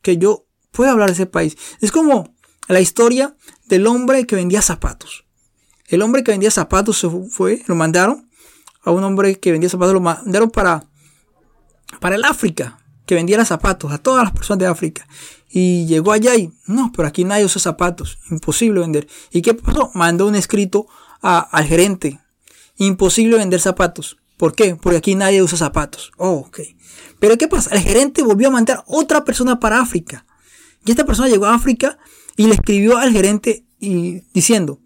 que 0.00 0.16
yo 0.16 0.46
puede 0.70 0.90
hablar 0.90 1.08
de 1.08 1.14
ese 1.14 1.26
país. 1.26 1.56
Es 1.80 1.92
como 1.92 2.34
la 2.68 2.80
historia 2.80 3.36
del 3.66 3.86
hombre 3.86 4.26
que 4.26 4.36
vendía 4.36 4.62
zapatos. 4.62 5.26
El 5.86 6.02
hombre 6.02 6.22
que 6.22 6.30
vendía 6.30 6.50
zapatos 6.50 6.98
se 6.98 7.08
fue, 7.30 7.62
lo 7.66 7.74
mandaron 7.74 8.30
a 8.82 8.90
un 8.90 9.02
hombre 9.04 9.40
que 9.40 9.52
vendía 9.52 9.70
zapatos, 9.70 9.94
lo 9.94 10.00
mandaron 10.00 10.50
para, 10.50 10.86
para 12.00 12.16
el 12.16 12.24
África, 12.24 12.78
que 13.08 13.14
vendiera 13.14 13.42
zapatos 13.46 13.90
a 13.90 13.96
todas 13.96 14.22
las 14.22 14.32
personas 14.34 14.58
de 14.58 14.66
África. 14.66 15.08
Y 15.48 15.86
llegó 15.86 16.12
allá 16.12 16.36
y, 16.36 16.52
no, 16.66 16.92
pero 16.94 17.08
aquí 17.08 17.24
nadie 17.24 17.46
usa 17.46 17.58
zapatos, 17.58 18.18
imposible 18.30 18.80
vender. 18.80 19.08
¿Y 19.32 19.40
qué 19.40 19.54
pasó? 19.54 19.90
Mandó 19.94 20.26
un 20.26 20.34
escrito 20.34 20.86
al 21.22 21.64
gerente, 21.64 22.20
imposible 22.76 23.38
vender 23.38 23.60
zapatos. 23.60 24.18
¿Por 24.36 24.54
qué? 24.54 24.76
Porque 24.76 24.98
aquí 24.98 25.14
nadie 25.14 25.42
usa 25.42 25.56
zapatos. 25.56 26.12
Oh, 26.18 26.44
ok. 26.46 26.60
Pero 27.18 27.38
¿qué 27.38 27.48
pasa? 27.48 27.74
El 27.74 27.80
gerente 27.80 28.22
volvió 28.22 28.48
a 28.48 28.50
mandar 28.50 28.84
otra 28.86 29.24
persona 29.24 29.58
para 29.58 29.80
África. 29.80 30.26
Y 30.84 30.90
esta 30.90 31.06
persona 31.06 31.28
llegó 31.28 31.46
a 31.46 31.54
África 31.54 31.98
y 32.36 32.46
le 32.46 32.52
escribió 32.52 32.98
al 32.98 33.10
gerente 33.10 33.64
y, 33.80 34.20
diciendo, 34.34 34.80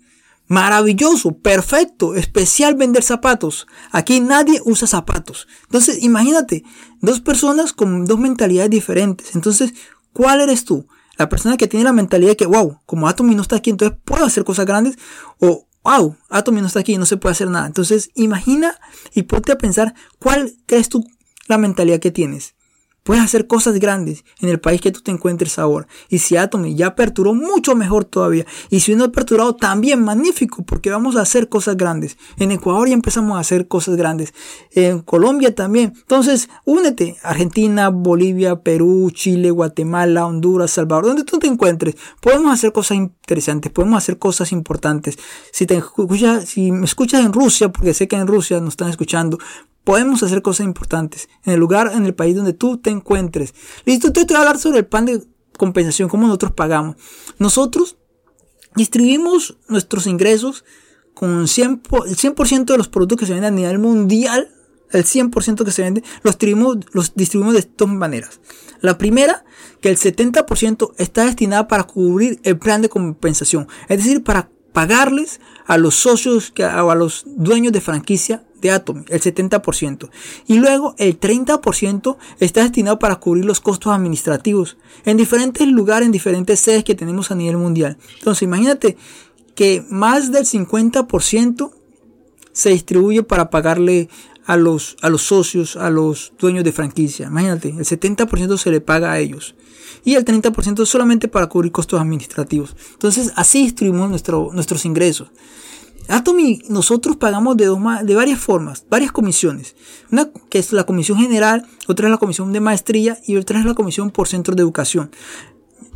maravilloso, 0.52 1.38
perfecto, 1.38 2.14
especial 2.14 2.75
vender 2.75 3.02
zapatos. 3.02 3.66
Aquí 3.90 4.21
nadie 4.21 4.61
usa 4.66 4.87
zapatos. 4.87 5.49
Entonces, 5.62 6.02
imagínate, 6.02 6.62
dos 7.00 7.23
personas 7.23 7.73
con 7.73 8.04
dos 8.04 8.18
mentalidades 8.18 8.68
diferentes. 8.68 9.35
Entonces, 9.35 9.73
¿cuál 10.12 10.42
eres 10.42 10.66
tú? 10.66 10.87
La 11.16 11.30
persona 11.30 11.56
que 11.56 11.68
tiene 11.68 11.85
la 11.85 11.94
mentalidad 11.94 12.32
de 12.32 12.37
que, 12.37 12.44
wow, 12.44 12.80
como 12.85 13.09
Atomy 13.09 13.35
no 13.35 13.40
está 13.40 13.56
aquí, 13.56 13.71
entonces 13.71 13.99
puedo 14.04 14.26
hacer 14.26 14.44
cosas 14.44 14.66
grandes. 14.66 14.99
O, 15.38 15.66
wow, 15.85 16.18
Atomy 16.28 16.61
no 16.61 16.66
está 16.66 16.80
aquí 16.80 16.99
no 16.99 17.06
se 17.06 17.16
puede 17.16 17.32
hacer 17.32 17.49
nada. 17.49 17.66
Entonces, 17.66 18.11
imagina 18.14 18.78
y 19.14 19.23
ponte 19.23 19.52
a 19.52 19.59
pensar 19.59 19.94
cuál 20.18 20.52
crees 20.66 20.90
tú 20.90 21.02
la 21.49 21.56
mentalidad 21.56 21.99
que 21.99 22.11
tienes. 22.11 22.56
Puedes 23.02 23.25
hacer 23.25 23.47
cosas 23.47 23.80
grandes 23.80 24.25
en 24.40 24.49
el 24.49 24.61
país 24.61 24.80
que 24.80 24.92
tú 24.92 25.00
te 25.00 25.11
encuentres 25.11 25.59
ahora. 25.59 25.88
Y 26.09 26.18
si 26.18 26.37
Atomy 26.37 26.76
ya 26.76 26.88
aperturó, 26.88 27.35
mucho 27.35 27.75
mejor 27.75 28.04
todavía. 28.04 28.47
Y 28.71 28.80
si 28.80 28.94
no 28.94 29.04
ha 29.04 29.09
aperturado, 29.09 29.56
también 29.56 30.02
magnífico, 30.04 30.62
porque 30.64 30.90
vamos 30.90 31.16
a 31.16 31.23
hacer 31.23 31.49
cosas 31.49 31.76
grandes. 31.76 32.16
En 32.38 32.52
Ecuador 32.52 32.88
ya 32.88 32.94
empezamos 32.94 33.37
a 33.37 33.40
hacer 33.40 33.66
cosas 33.66 33.97
grandes. 33.97 34.35
En 34.71 35.00
Colombia 35.00 35.54
también. 35.54 35.94
Entonces, 35.97 36.49
únete. 36.64 37.16
Argentina, 37.23 37.88
Bolivia, 37.88 38.61
Perú, 38.61 39.11
Chile, 39.12 39.50
Guatemala, 39.50 40.26
Honduras, 40.26 40.71
Salvador, 40.71 41.06
donde 41.06 41.25
tú 41.25 41.38
te 41.38 41.47
encuentres. 41.47 41.97
Podemos 42.21 42.52
hacer 42.52 42.73
cosas 42.73 42.99
interesantes, 42.99 43.73
podemos 43.73 43.99
hacer 43.99 44.18
cosas 44.18 44.52
importantes. 44.52 45.18
Si, 45.50 45.66
te 45.66 45.76
escuchas, 45.76 46.49
si 46.49 46.73
me 46.73 46.85
escuchas 46.85 47.25
en 47.25 47.32
Rusia, 47.32 47.71
porque 47.71 47.94
sé 47.94 48.09
que 48.09 48.16
en 48.16 48.26
Rusia 48.26 48.61
nos 48.61 48.71
están 48.71 48.90
escuchando, 48.90 49.38
podemos 49.84 50.22
hacer 50.22 50.42
cosas 50.42 50.64
importantes 50.64 51.28
en 51.44 51.54
el 51.54 51.60
lugar, 51.60 51.92
en 51.94 52.06
el 52.06 52.14
país 52.14 52.36
donde 52.36 52.52
tú 52.52 52.78
te 52.78 52.90
encuentres. 52.90 53.54
Listo, 53.84 54.12
te 54.12 54.24
voy 54.24 54.36
a 54.36 54.38
hablar 54.40 54.58
sobre 54.58 54.78
el 54.78 54.86
plan 54.86 55.06
de 55.06 55.22
compensación, 55.56 56.08
cómo 56.08 56.26
nosotros 56.26 56.52
pagamos. 56.52 56.96
Nosotros 57.38 57.96
distribuimos 58.74 59.58
nuestros 59.68 60.06
ingresos 60.06 60.64
con 61.14 61.46
100, 61.46 61.82
el 62.06 62.16
100% 62.16 62.64
de 62.64 62.78
los 62.78 62.88
productos 62.88 63.18
que 63.18 63.26
se 63.26 63.32
venden 63.32 63.52
a 63.52 63.56
nivel 63.56 63.78
mundial, 63.78 64.50
el 64.90 65.04
100% 65.04 65.64
que 65.64 65.70
se 65.70 65.82
vende, 65.82 66.02
los 66.22 66.34
distribuimos, 66.34 66.78
los 66.92 67.14
distribuimos 67.14 67.54
de 67.54 67.68
dos 67.76 67.88
maneras. 67.88 68.40
La 68.80 68.98
primera, 68.98 69.44
que 69.80 69.88
el 69.88 69.96
70% 69.96 70.92
está 70.98 71.24
destinado 71.24 71.68
para 71.68 71.84
cubrir 71.84 72.40
el 72.44 72.58
plan 72.58 72.82
de 72.82 72.88
compensación, 72.88 73.68
es 73.88 73.98
decir, 73.98 74.22
para 74.22 74.50
pagarles 74.73 75.41
a 75.67 75.79
los 75.79 75.95
socios, 75.95 76.52
a 76.59 76.95
los 76.95 77.25
dueños 77.26 77.73
de 77.73 77.81
franquicia 77.81 78.45
de 78.61 78.71
Atomy, 78.71 79.05
el 79.09 79.21
70%. 79.21 80.09
Y 80.47 80.59
luego 80.59 80.95
el 80.99 81.19
30% 81.19 82.17
está 82.38 82.62
destinado 82.62 82.99
para 82.99 83.17
cubrir 83.17 83.45
los 83.45 83.61
costos 83.61 83.93
administrativos 83.93 84.76
en 85.05 85.17
diferentes 85.17 85.67
lugares, 85.67 86.07
en 86.07 86.12
diferentes 86.12 86.61
sedes 86.61 86.85
que 86.85 86.95
tenemos 86.95 87.31
a 87.31 87.35
nivel 87.35 87.59
mundial. 87.59 87.99
Entonces 88.19 88.43
imagínate 88.43 88.97
que 89.55 89.85
más 89.91 90.33
del 90.33 90.47
50% 90.47 91.73
se 92.52 92.71
distribuye 92.71 93.23
para 93.23 93.50
pagarle 93.50 94.09
a 94.47 94.57
los, 94.57 94.97
a 95.02 95.09
los 95.09 95.23
socios, 95.23 95.76
a 95.76 95.91
los 95.91 96.33
dueños 96.38 96.64
de 96.64 96.73
franquicia. 96.73 97.26
Imagínate, 97.26 97.71
el 97.71 97.85
70% 97.85 98.57
se 98.59 98.71
le 98.71 98.81
paga 98.81 99.12
a 99.12 99.19
ellos. 99.19 99.55
Y 100.04 100.14
el 100.14 100.25
30% 100.25 100.84
solamente 100.87 101.28
para 101.28 101.49
cubrir 101.49 101.72
costos 101.72 102.00
administrativos. 102.00 102.76
Entonces 102.92 103.32
así 103.37 103.62
distribuimos 103.62 104.11
nuestro, 104.11 104.50
nuestros 104.52 104.84
ingresos. 104.84 105.30
Atomy, 106.08 106.62
nosotros 106.68 107.16
pagamos 107.16 107.56
de, 107.56 107.66
dos, 107.66 107.78
de 108.04 108.14
varias 108.14 108.40
formas, 108.40 108.84
varias 108.90 109.12
comisiones. 109.12 109.76
Una 110.11 110.30
que 110.49 110.58
es 110.58 110.72
la 110.72 110.84
comisión 110.84 111.18
general, 111.18 111.66
otra 111.87 112.08
es 112.08 112.11
la 112.11 112.18
comisión 112.18 112.52
de 112.52 112.61
maestría 112.61 113.18
y 113.26 113.37
otra 113.37 113.61
es 113.61 113.64
la 113.64 113.75
comisión 113.75 114.11
por 114.11 114.28
centro 114.28 114.54
de 114.54 114.62
educación. 114.62 115.11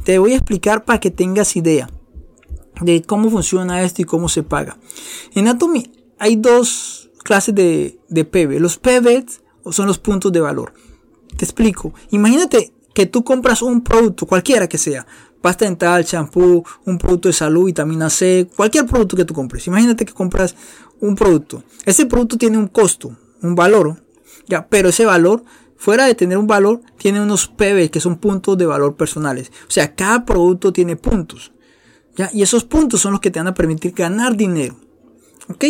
Te 0.04 0.18
voy 0.18 0.32
a 0.32 0.36
explicar 0.36 0.84
para 0.84 1.00
que 1.00 1.10
tengas 1.10 1.56
idea 1.56 1.90
de 2.80 3.02
cómo 3.02 3.30
funciona 3.30 3.82
esto 3.82 4.02
y 4.02 4.04
cómo 4.04 4.28
se 4.28 4.42
paga. 4.42 4.78
En 5.34 5.48
Atomy 5.48 5.90
hay 6.18 6.36
dos 6.36 7.10
clases 7.24 7.54
de, 7.54 7.98
de 8.08 8.24
PB. 8.24 8.60
Los 8.60 8.78
PBs 8.78 9.42
son 9.70 9.86
los 9.86 9.98
puntos 9.98 10.32
de 10.32 10.40
valor. 10.40 10.72
Te 11.36 11.44
explico. 11.44 11.92
Imagínate 12.10 12.72
que 12.96 13.04
tú 13.04 13.22
compras 13.22 13.60
un 13.60 13.82
producto, 13.82 14.24
cualquiera 14.24 14.66
que 14.66 14.78
sea, 14.78 15.06
pasta 15.42 15.66
dental, 15.66 16.02
champú, 16.06 16.64
un 16.86 16.96
producto 16.96 17.28
de 17.28 17.34
salud, 17.34 17.66
vitamina 17.66 18.08
C, 18.08 18.48
cualquier 18.56 18.86
producto 18.86 19.18
que 19.18 19.26
tú 19.26 19.34
compres. 19.34 19.66
Imagínate 19.66 20.06
que 20.06 20.14
compras 20.14 20.56
un 20.98 21.14
producto. 21.14 21.62
Ese 21.84 22.06
producto 22.06 22.38
tiene 22.38 22.56
un 22.56 22.68
costo, 22.68 23.14
un 23.42 23.54
valor, 23.54 24.02
ya, 24.48 24.66
pero 24.66 24.88
ese 24.88 25.04
valor, 25.04 25.44
fuera 25.76 26.06
de 26.06 26.14
tener 26.14 26.38
un 26.38 26.46
valor, 26.46 26.80
tiene 26.96 27.20
unos 27.20 27.48
PB 27.48 27.90
que 27.90 28.00
son 28.00 28.16
puntos 28.16 28.56
de 28.56 28.64
valor 28.64 28.96
personales. 28.96 29.52
O 29.68 29.70
sea, 29.70 29.94
cada 29.94 30.24
producto 30.24 30.72
tiene 30.72 30.96
puntos. 30.96 31.52
¿ya? 32.16 32.30
Y 32.32 32.40
esos 32.40 32.64
puntos 32.64 33.02
son 33.02 33.12
los 33.12 33.20
que 33.20 33.30
te 33.30 33.38
van 33.38 33.48
a 33.48 33.52
permitir 33.52 33.92
ganar 33.92 34.38
dinero. 34.38 34.74
¿Ok? 35.50 35.66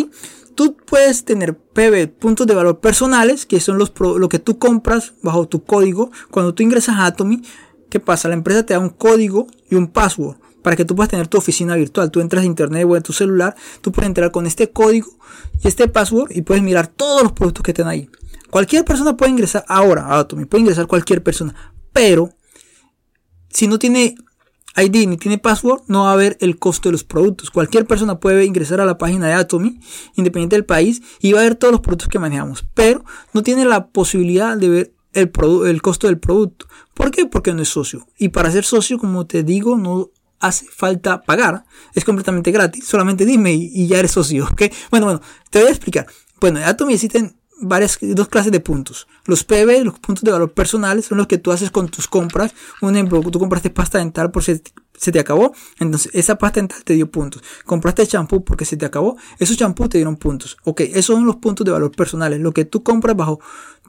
Tú 0.56 0.76
puedes 0.76 1.24
tener 1.24 1.56
PB, 1.56 2.18
puntos 2.18 2.48
de 2.48 2.54
valor 2.54 2.80
personales, 2.80 3.46
que 3.46 3.60
son 3.60 3.78
los 3.78 3.92
lo 4.00 4.28
que 4.28 4.40
tú 4.40 4.58
compras 4.58 5.12
bajo 5.22 5.46
tu 5.46 5.62
código. 5.62 6.10
Cuando 6.32 6.54
tú 6.54 6.64
ingresas 6.64 6.96
a 6.96 7.06
Atomy, 7.06 7.42
¿Qué 7.88 8.00
pasa? 8.00 8.28
La 8.28 8.34
empresa 8.34 8.64
te 8.64 8.74
da 8.74 8.80
un 8.80 8.90
código 8.90 9.46
y 9.70 9.74
un 9.76 9.88
password 9.88 10.36
para 10.62 10.74
que 10.74 10.84
tú 10.84 10.96
puedas 10.96 11.10
tener 11.10 11.28
tu 11.28 11.38
oficina 11.38 11.76
virtual. 11.76 12.10
Tú 12.10 12.20
entras 12.20 12.42
a 12.42 12.46
internet 12.46 12.84
o 12.88 12.96
en 12.96 13.02
tu 13.02 13.12
celular, 13.12 13.54
tú 13.80 13.92
puedes 13.92 14.08
entrar 14.08 14.32
con 14.32 14.46
este 14.46 14.70
código 14.70 15.16
y 15.62 15.68
este 15.68 15.86
password 15.88 16.32
y 16.32 16.42
puedes 16.42 16.62
mirar 16.62 16.88
todos 16.88 17.22
los 17.22 17.32
productos 17.32 17.62
que 17.62 17.70
están 17.70 17.88
ahí. 17.88 18.10
Cualquier 18.50 18.84
persona 18.84 19.16
puede 19.16 19.32
ingresar 19.32 19.64
ahora 19.68 20.06
a 20.06 20.18
Atomy, 20.18 20.46
puede 20.46 20.62
ingresar 20.62 20.86
cualquier 20.86 21.22
persona, 21.22 21.54
pero 21.92 22.30
si 23.48 23.68
no 23.68 23.78
tiene 23.78 24.16
ID 24.76 25.06
ni 25.06 25.16
tiene 25.16 25.38
password, 25.38 25.82
no 25.88 26.02
va 26.02 26.10
a 26.10 26.12
haber 26.12 26.36
el 26.40 26.58
costo 26.58 26.88
de 26.88 26.92
los 26.92 27.04
productos. 27.04 27.50
Cualquier 27.50 27.86
persona 27.86 28.20
puede 28.20 28.44
ingresar 28.44 28.80
a 28.80 28.86
la 28.86 28.98
página 28.98 29.28
de 29.28 29.34
Atomy, 29.34 29.80
independiente 30.14 30.56
del 30.56 30.64
país, 30.64 31.02
y 31.20 31.32
va 31.32 31.40
a 31.40 31.44
ver 31.44 31.54
todos 31.54 31.72
los 31.72 31.80
productos 31.80 32.08
que 32.08 32.18
manejamos, 32.18 32.66
pero 32.74 33.04
no 33.32 33.42
tiene 33.42 33.64
la 33.64 33.88
posibilidad 33.88 34.56
de 34.56 34.68
ver 34.68 34.92
el, 35.12 35.32
el 35.66 35.82
costo 35.82 36.06
del 36.06 36.18
producto. 36.18 36.66
¿Por 36.94 37.10
qué? 37.10 37.26
Porque 37.26 37.52
no 37.52 37.62
es 37.62 37.68
socio. 37.68 38.06
Y 38.18 38.28
para 38.28 38.50
ser 38.50 38.64
socio, 38.64 38.98
como 38.98 39.26
te 39.26 39.42
digo, 39.42 39.76
no 39.76 40.10
hace 40.40 40.66
falta 40.66 41.22
pagar. 41.22 41.64
Es 41.94 42.04
completamente 42.04 42.50
gratis. 42.52 42.86
Solamente 42.86 43.24
dime 43.24 43.52
y, 43.52 43.86
ya 43.86 43.98
eres 43.98 44.12
socio. 44.12 44.44
¿ok? 44.44 44.62
Bueno, 44.90 45.06
bueno, 45.06 45.20
te 45.50 45.60
voy 45.60 45.68
a 45.68 45.70
explicar. 45.70 46.06
Bueno, 46.40 46.60
Atom 46.64 46.90
existen 46.90 47.35
varias, 47.60 47.98
dos 48.00 48.28
clases 48.28 48.52
de 48.52 48.60
puntos. 48.60 49.06
Los 49.24 49.44
PB, 49.44 49.84
los 49.84 49.98
puntos 49.98 50.24
de 50.24 50.30
valor 50.30 50.52
personales, 50.52 51.06
son 51.06 51.18
los 51.18 51.26
que 51.26 51.38
tú 51.38 51.52
haces 51.52 51.70
con 51.70 51.88
tus 51.88 52.06
compras. 52.08 52.54
Un 52.82 52.96
ejemplo, 52.96 53.20
tú 53.22 53.38
compraste 53.38 53.70
pasta 53.70 53.98
dental 53.98 54.30
por 54.30 54.42
si 54.42 54.60
se 54.96 55.12
te 55.12 55.18
acabó. 55.18 55.52
Entonces, 55.78 56.10
esa 56.14 56.36
pasta 56.36 56.60
dental 56.60 56.84
te 56.84 56.94
dio 56.94 57.10
puntos. 57.10 57.42
Compraste 57.64 58.06
champú 58.06 58.44
porque 58.44 58.64
se 58.64 58.76
te 58.76 58.86
acabó. 58.86 59.16
Esos 59.38 59.56
champús 59.56 59.88
te 59.88 59.98
dieron 59.98 60.16
puntos. 60.16 60.56
Ok, 60.64 60.82
esos 60.82 61.16
son 61.16 61.26
los 61.26 61.36
puntos 61.36 61.64
de 61.64 61.72
valor 61.72 61.92
personales. 61.92 62.40
Lo 62.40 62.52
que 62.52 62.64
tú 62.64 62.82
compras 62.82 63.16
bajo 63.16 63.40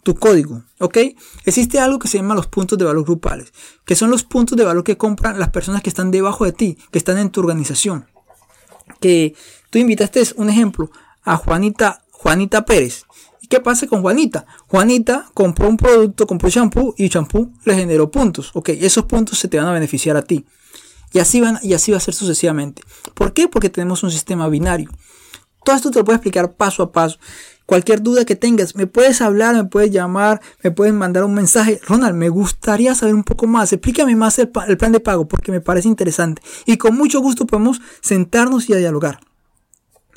tu 0.04 0.16
código, 0.16 0.64
¿ok? 0.80 0.98
Existe 1.44 1.80
algo 1.80 2.00
que 2.00 2.08
se 2.08 2.18
llama 2.18 2.34
los 2.34 2.48
puntos 2.48 2.78
de 2.78 2.86
valor 2.86 3.04
grupales, 3.04 3.52
que 3.84 3.94
son 3.94 4.10
los 4.10 4.24
puntos 4.24 4.58
de 4.58 4.64
valor 4.64 4.86
que 4.86 4.96
compran 4.96 5.38
las 5.38 5.50
personas 5.50 5.82
que 5.82 5.90
están 5.90 6.12
debajo 6.12 6.46
de 6.46 6.54
ti, 6.54 6.78
que 6.92 6.98
están 6.98 7.18
en 7.18 7.30
tu 7.30 7.42
organización. 7.42 8.08
Que 9.02 9.36
tú 9.70 9.80
invitaste, 9.80 10.24
un 10.38 10.50
ejemplo, 10.50 10.92
a 11.24 11.36
Juanita, 11.36 12.06
Juanita 12.12 12.64
Pérez. 12.64 13.04
¿Y 13.48 13.50
qué 13.50 13.62
pasa 13.62 13.88
con 13.88 14.02
Juanita? 14.02 14.46
Juanita 14.68 15.30
compró 15.34 15.70
un 15.70 15.78
producto, 15.78 16.28
compró 16.28 16.50
champú 16.50 16.94
y 16.98 17.06
el 17.06 17.10
champú 17.10 17.54
le 17.64 17.76
generó 17.76 18.12
puntos, 18.12 18.52
¿ok? 18.54 18.68
Esos 18.70 19.06
puntos 19.06 19.40
se 19.40 19.48
te 19.48 19.58
van 19.58 19.68
a 19.68 19.72
beneficiar 19.72 20.18
a 20.18 20.22
ti. 20.22 20.46
Y 21.14 21.20
así, 21.20 21.40
van, 21.40 21.58
y 21.64 21.74
así 21.74 21.92
va 21.92 21.98
a 21.98 22.02
ser 22.02 22.14
sucesivamente. 22.14 22.82
¿Por 23.14 23.32
qué? 23.32 23.48
Porque 23.48 23.70
tenemos 23.70 24.04
un 24.04 24.12
sistema 24.12 24.50
binario. 24.50 24.90
Todo 25.64 25.78
esto 25.78 25.92
te 25.92 26.00
lo 26.00 26.04
puedo 26.04 26.18
explicar 26.18 26.56
paso 26.56 26.84
a 26.84 26.92
paso. 26.92 27.20
Cualquier 27.66 28.04
duda 28.04 28.26
que 28.26 28.36
tengas, 28.36 28.76
me 28.76 28.86
puedes 28.86 29.22
hablar, 29.22 29.56
me 29.56 29.64
puedes 29.64 29.92
llamar, 29.92 30.42
me 30.62 30.72
puedes 30.72 30.94
mandar 30.94 31.24
un 31.24 31.34
mensaje. 31.34 31.80
Ronald, 31.88 32.16
me 32.16 32.28
gustaría 32.28 32.96
saber 32.96 33.16
un 33.16 33.24
poco 33.24 33.48
más. 33.48 33.72
Explícame 33.72 34.18
más 34.18 34.40
el, 34.40 34.50
plan 34.50 34.92
de 34.92 35.00
pago 35.00 35.26
porque 35.26 35.54
me 35.54 35.62
parece 35.62 35.88
interesante. 35.88 36.42
Y 36.66 36.76
con 36.76 36.98
mucho 36.98 37.22
gusto 37.22 37.48
podemos 37.48 37.80
sentarnos 38.02 38.70
y 38.70 38.74
a 38.74 38.76
dialogar. 38.76 39.22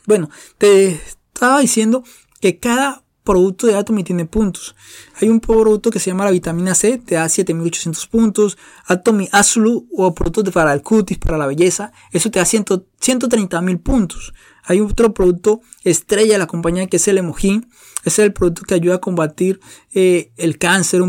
Bueno, 0.07 0.31
te 0.59 0.95
estaba 0.95 1.61
diciendo 1.61 2.03
que 2.41 2.59
cada 2.59 3.05
producto 3.31 3.69
de 3.69 3.77
Atomy 3.77 4.03
tiene 4.03 4.25
puntos. 4.25 4.75
Hay 5.21 5.29
un 5.29 5.39
producto 5.39 5.93
que 5.93 6.01
se 6.01 6.11
llama 6.11 6.25
la 6.25 6.33
vitamina 6.33 6.75
C, 6.75 6.99
te 6.99 7.15
da 7.15 7.29
7800 7.29 8.09
puntos. 8.09 8.59
Atomy 8.87 9.29
Azulu 9.31 9.87
o 9.97 10.13
productos 10.13 10.53
para 10.53 10.73
el 10.73 10.83
cutis, 10.83 11.19
para 11.19 11.39
la 11.39 11.47
belleza, 11.47 11.93
eso 12.11 12.29
te 12.29 12.41
da 12.41 12.45
130.000 12.45 13.83
puntos. 13.83 14.35
Hay 14.65 14.81
otro 14.81 15.15
producto 15.15 15.61
estrella 15.85 16.33
de 16.33 16.39
la 16.39 16.49
compañía 16.49 16.89
que 16.89 16.97
es 16.97 17.07
el 17.07 17.19
Emojin. 17.19 17.69
Es 18.05 18.19
el 18.19 18.33
producto 18.33 18.63
que 18.63 18.75
ayuda 18.75 18.97
a 18.97 19.01
combatir 19.01 19.61
eh, 19.95 20.33
el 20.37 20.59
cáncer, 20.59 21.01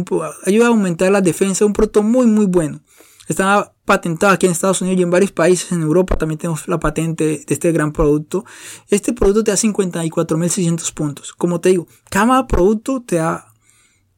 ayuda 0.46 0.66
a 0.66 0.70
aumentar 0.70 1.12
la 1.12 1.22
defensa. 1.22 1.66
Un 1.66 1.74
producto 1.74 2.04
muy, 2.04 2.28
muy 2.28 2.46
bueno. 2.46 2.82
Está 3.28 3.71
patentado 3.86 4.34
aquí 4.34 4.46
en 4.46 4.52
Estados 4.52 4.82
Unidos 4.82 5.00
y 5.00 5.04
en 5.04 5.10
varios 5.10 5.32
países. 5.32 5.72
En 5.72 5.82
Europa 5.82 6.18
también 6.18 6.38
tenemos 6.38 6.68
la 6.68 6.80
patente 6.80 7.24
de 7.24 7.46
este 7.48 7.72
gran 7.72 7.92
producto. 7.92 8.46
Este 8.90 9.14
producto 9.14 9.44
te 9.44 9.52
da 9.52 9.58
54.600 9.58 10.94
puntos. 10.94 11.34
Como 11.34 11.60
te 11.60 11.70
digo, 11.70 11.88
cada 12.10 12.48
producto 12.48 13.04
te 13.06 13.18
da 13.18 13.54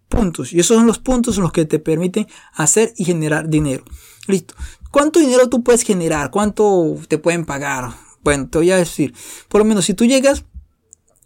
puntos. 0.10 0.54
Y 0.54 0.60
esos 0.60 0.78
son 0.78 0.86
los 0.86 1.00
puntos 1.00 1.38
los 1.38 1.52
que 1.52 1.66
te 1.66 1.80
permiten 1.80 2.28
hacer 2.54 2.94
y 2.98 3.06
generar 3.06 3.50
dinero. 3.50 3.84
Listo. 4.28 4.54
¿Cuánto 4.92 5.20
dinero 5.20 5.50
tú 5.50 5.64
puedes 5.64 5.82
generar? 5.82 6.30
¿Cuánto 6.30 6.96
te 7.08 7.18
pueden 7.18 7.46
pagar? 7.46 7.92
Bueno, 8.24 8.48
te 8.48 8.60
voy 8.60 8.72
a 8.72 8.78
decir, 8.78 9.14
por 9.50 9.60
lo 9.60 9.66
menos 9.66 9.86
si 9.86 9.94
tú 9.94 10.06
llegas 10.06 10.46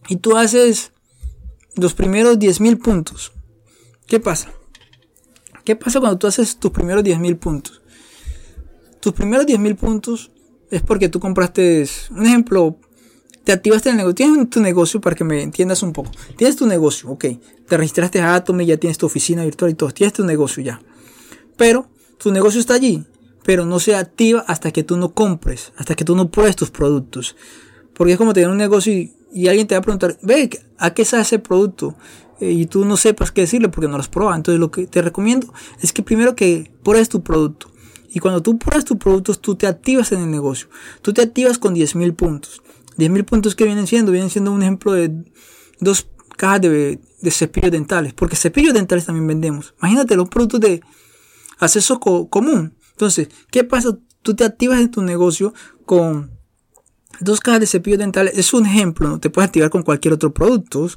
y 0.08 0.16
tú 0.16 0.38
haces 0.38 0.94
los 1.76 1.94
primeros 1.94 2.40
10.000 2.40 2.82
puntos, 2.82 3.34
¿qué 4.08 4.20
pasa? 4.20 4.52
¿Qué 5.64 5.76
pasa 5.76 6.00
cuando 6.00 6.18
tú 6.18 6.28
haces 6.28 6.58
tus 6.58 6.72
primeros 6.72 7.04
10.000 7.04 7.38
puntos? 7.38 7.82
Tus 9.00 9.14
primeros 9.14 9.46
10.000 9.46 9.76
puntos 9.76 10.32
es 10.70 10.82
porque 10.82 11.10
tú 11.10 11.20
compraste, 11.20 11.88
un 12.12 12.26
ejemplo, 12.26 12.78
te 13.48 13.54
activaste 13.54 13.92
el 13.92 13.96
negocio. 13.96 14.16
Tienes 14.16 14.50
tu 14.50 14.60
negocio 14.60 15.00
para 15.00 15.16
que 15.16 15.24
me 15.24 15.42
entiendas 15.42 15.82
un 15.82 15.94
poco. 15.94 16.12
Tienes 16.36 16.58
tu 16.58 16.68
negocio, 16.68 17.10
ok. 17.10 17.26
Te 17.66 17.78
registraste 17.78 18.20
a 18.20 18.36
Atom 18.36 18.60
ya 18.60 18.76
tienes 18.76 18.98
tu 18.98 19.06
oficina 19.06 19.46
virtual 19.46 19.72
y 19.72 19.74
todo. 19.74 19.90
Tienes 19.92 20.12
tu 20.12 20.26
negocio 20.26 20.62
ya. 20.62 20.82
Pero 21.56 21.88
tu 22.18 22.34
negocio 22.34 22.60
está 22.60 22.74
allí. 22.74 23.06
Pero 23.46 23.66
no 23.66 23.80
se 23.80 23.96
activa 23.96 24.44
hasta 24.48 24.74
que 24.74 24.84
tú 24.84 24.98
no 24.98 25.14
compres. 25.14 25.72
Hasta 25.78 25.96
que 25.96 26.04
tú 26.04 26.14
no 26.14 26.30
pruebes 26.30 26.58
tus 26.58 26.72
productos. 26.72 27.38
Porque 27.94 28.12
es 28.12 28.18
como 28.18 28.34
tener 28.34 28.50
un 28.50 28.58
negocio 28.58 28.92
y, 28.92 29.48
alguien 29.48 29.66
te 29.66 29.76
va 29.76 29.80
a 29.80 29.82
preguntar, 29.82 30.18
ve, 30.22 30.50
¿a 30.78 30.94
qué 30.94 31.06
sabe 31.06 31.24
ese 31.24 31.40
producto? 31.40 31.96
Eh, 32.42 32.52
y 32.52 32.66
tú 32.66 32.84
no 32.84 32.98
sepas 32.98 33.32
qué 33.32 33.42
decirle 33.42 33.70
porque 33.70 33.88
no 33.88 33.94
lo 33.94 34.02
has 34.02 34.10
probado. 34.10 34.36
Entonces 34.36 34.60
lo 34.60 34.72
que 34.72 34.88
te 34.88 35.02
recomiendo 35.02 35.54
es 35.82 35.94
que 35.94 36.04
primero 36.04 36.36
que 36.36 36.70
pruebes 36.84 37.08
tu 37.08 37.24
producto. 37.24 37.72
Y 38.18 38.20
cuando 38.20 38.42
tú 38.42 38.58
pruebas 38.58 38.84
tus 38.84 38.98
productos, 38.98 39.40
tú 39.40 39.54
te 39.54 39.68
activas 39.68 40.12
en 40.12 40.22
el 40.22 40.32
negocio. 40.32 40.70
Tú 41.04 41.14
te 41.14 41.22
activas 41.22 41.60
con 41.60 41.76
10.000 41.76 42.16
puntos. 42.16 42.64
10.000 42.98 43.26
puntos 43.26 43.54
que 43.54 43.64
vienen 43.64 43.86
siendo, 43.86 44.12
vienen 44.12 44.32
siendo 44.32 44.52
un 44.52 44.64
ejemplo 44.64 44.94
de 44.94 45.12
dos 45.80 46.08
cajas 46.36 46.62
de, 46.62 47.00
cepillos 47.30 47.70
dentales. 47.70 48.14
Porque 48.14 48.36
cepillos 48.36 48.74
dentales 48.74 49.06
también 49.06 49.28
vendemos. 49.28 49.76
Imagínate 49.78 50.16
los 50.16 50.30
productos 50.30 50.62
de 50.62 50.82
acceso 51.60 52.00
común. 52.00 52.76
Entonces, 52.94 53.30
¿qué 53.52 53.64
pasa? 53.64 53.96
Tú 54.24 54.36
te 54.36 54.46
activas 54.46 54.80
en 54.80 54.90
tu 54.90 55.04
negocio 55.04 55.54
con 55.86 56.32
dos 57.20 57.40
cajas 57.40 57.60
de 57.60 57.68
cepillos 57.68 58.00
dentales. 58.00 58.36
Es 58.36 58.52
un 58.52 58.66
ejemplo, 58.66 59.20
te 59.20 59.30
puedes 59.30 59.50
activar 59.50 59.70
con 59.70 59.84
cualquier 59.84 60.16
otro 60.16 60.34
producto. 60.34 60.90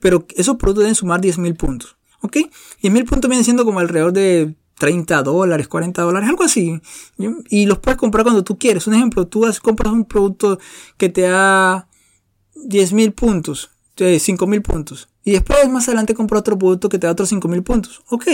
Pero 0.00 0.26
esos 0.36 0.56
productos 0.56 0.84
deben 0.84 0.94
sumar 0.94 1.20
10.000 1.20 1.54
puntos. 1.54 1.98
¿Ok? 2.22 2.36
10.000 2.82 3.06
puntos 3.06 3.28
vienen 3.28 3.44
siendo 3.44 3.66
como 3.66 3.78
alrededor 3.80 4.14
de 4.14 4.56
30 4.82 5.22
dólares, 5.22 5.68
40 5.68 6.02
dólares, 6.02 6.28
algo 6.28 6.42
así. 6.42 6.80
Y 7.48 7.66
los 7.66 7.78
puedes 7.78 7.96
comprar 7.96 8.24
cuando 8.24 8.42
tú 8.42 8.58
quieres. 8.58 8.88
Un 8.88 8.94
ejemplo, 8.94 9.28
tú 9.28 9.46
compras 9.62 9.92
un 9.92 10.06
producto 10.06 10.58
que 10.96 11.08
te 11.08 11.20
da 11.20 11.86
10 12.56 12.92
mil 12.92 13.12
puntos, 13.12 13.70
5 13.96 14.44
mil 14.48 14.60
puntos. 14.60 15.08
Y 15.22 15.30
después 15.30 15.70
más 15.70 15.86
adelante 15.86 16.14
compras 16.14 16.40
otro 16.40 16.58
producto 16.58 16.88
que 16.88 16.98
te 16.98 17.06
da 17.06 17.12
otros 17.12 17.28
5 17.28 17.46
mil 17.46 17.62
puntos. 17.62 18.02
Ok, 18.08 18.24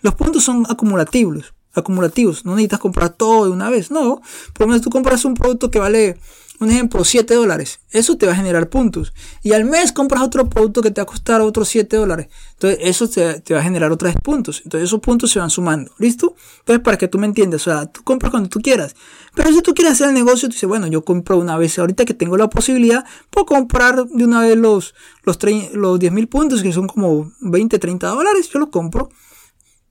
los 0.00 0.14
puntos 0.14 0.44
son 0.44 0.64
acumulativos. 0.70 1.52
Acumulativos. 1.78 2.44
No 2.44 2.52
necesitas 2.52 2.80
comprar 2.80 3.10
todo 3.10 3.44
de 3.44 3.50
una 3.50 3.70
vez. 3.70 3.90
No, 3.90 4.20
por 4.52 4.62
lo 4.62 4.66
menos 4.68 4.82
tú 4.82 4.90
compras 4.90 5.24
un 5.24 5.34
producto 5.34 5.70
que 5.70 5.78
vale 5.78 6.18
un 6.60 6.70
ejemplo, 6.70 7.04
7 7.04 7.34
dólares. 7.34 7.80
Eso 7.92 8.16
te 8.16 8.26
va 8.26 8.32
a 8.32 8.34
generar 8.34 8.68
puntos. 8.68 9.12
Y 9.42 9.52
al 9.52 9.64
mes 9.64 9.92
compras 9.92 10.22
otro 10.22 10.48
producto 10.48 10.82
que 10.82 10.90
te 10.90 11.00
va 11.00 11.04
a 11.04 11.06
costar 11.06 11.40
otros 11.40 11.68
7 11.68 11.96
dólares. 11.96 12.28
Entonces, 12.54 12.80
eso 12.82 13.08
te, 13.08 13.54
va 13.54 13.60
a 13.60 13.62
generar 13.62 13.92
otros 13.92 14.14
puntos. 14.16 14.62
Entonces, 14.64 14.88
esos 14.88 15.00
puntos 15.00 15.30
se 15.30 15.38
van 15.38 15.50
sumando. 15.50 15.92
¿Listo? 15.98 16.34
Entonces, 16.60 16.82
para 16.82 16.98
que 16.98 17.06
tú 17.06 17.18
me 17.18 17.26
entiendas, 17.26 17.62
o 17.62 17.70
sea, 17.70 17.86
tú 17.86 18.02
compras 18.02 18.30
cuando 18.30 18.48
tú 18.48 18.60
quieras. 18.60 18.96
Pero 19.34 19.52
si 19.52 19.62
tú 19.62 19.72
quieres 19.72 19.94
hacer 19.94 20.08
el 20.08 20.14
negocio, 20.14 20.48
tú 20.48 20.54
dices, 20.54 20.68
bueno, 20.68 20.88
yo 20.88 21.04
compro 21.04 21.38
una 21.38 21.56
vez, 21.56 21.78
ahorita 21.78 22.04
que 22.04 22.14
tengo 22.14 22.36
la 22.36 22.50
posibilidad, 22.50 23.04
puedo 23.30 23.46
comprar 23.46 24.06
de 24.06 24.24
una 24.24 24.40
vez 24.40 24.56
los, 24.56 24.94
los, 25.22 25.38
los 25.74 25.98
10 26.00 26.12
mil 26.12 26.26
puntos, 26.26 26.62
que 26.62 26.72
son 26.72 26.88
como 26.88 27.30
20, 27.40 27.78
30 27.78 28.08
dólares. 28.08 28.48
Yo 28.52 28.58
lo 28.58 28.70
compro. 28.70 29.10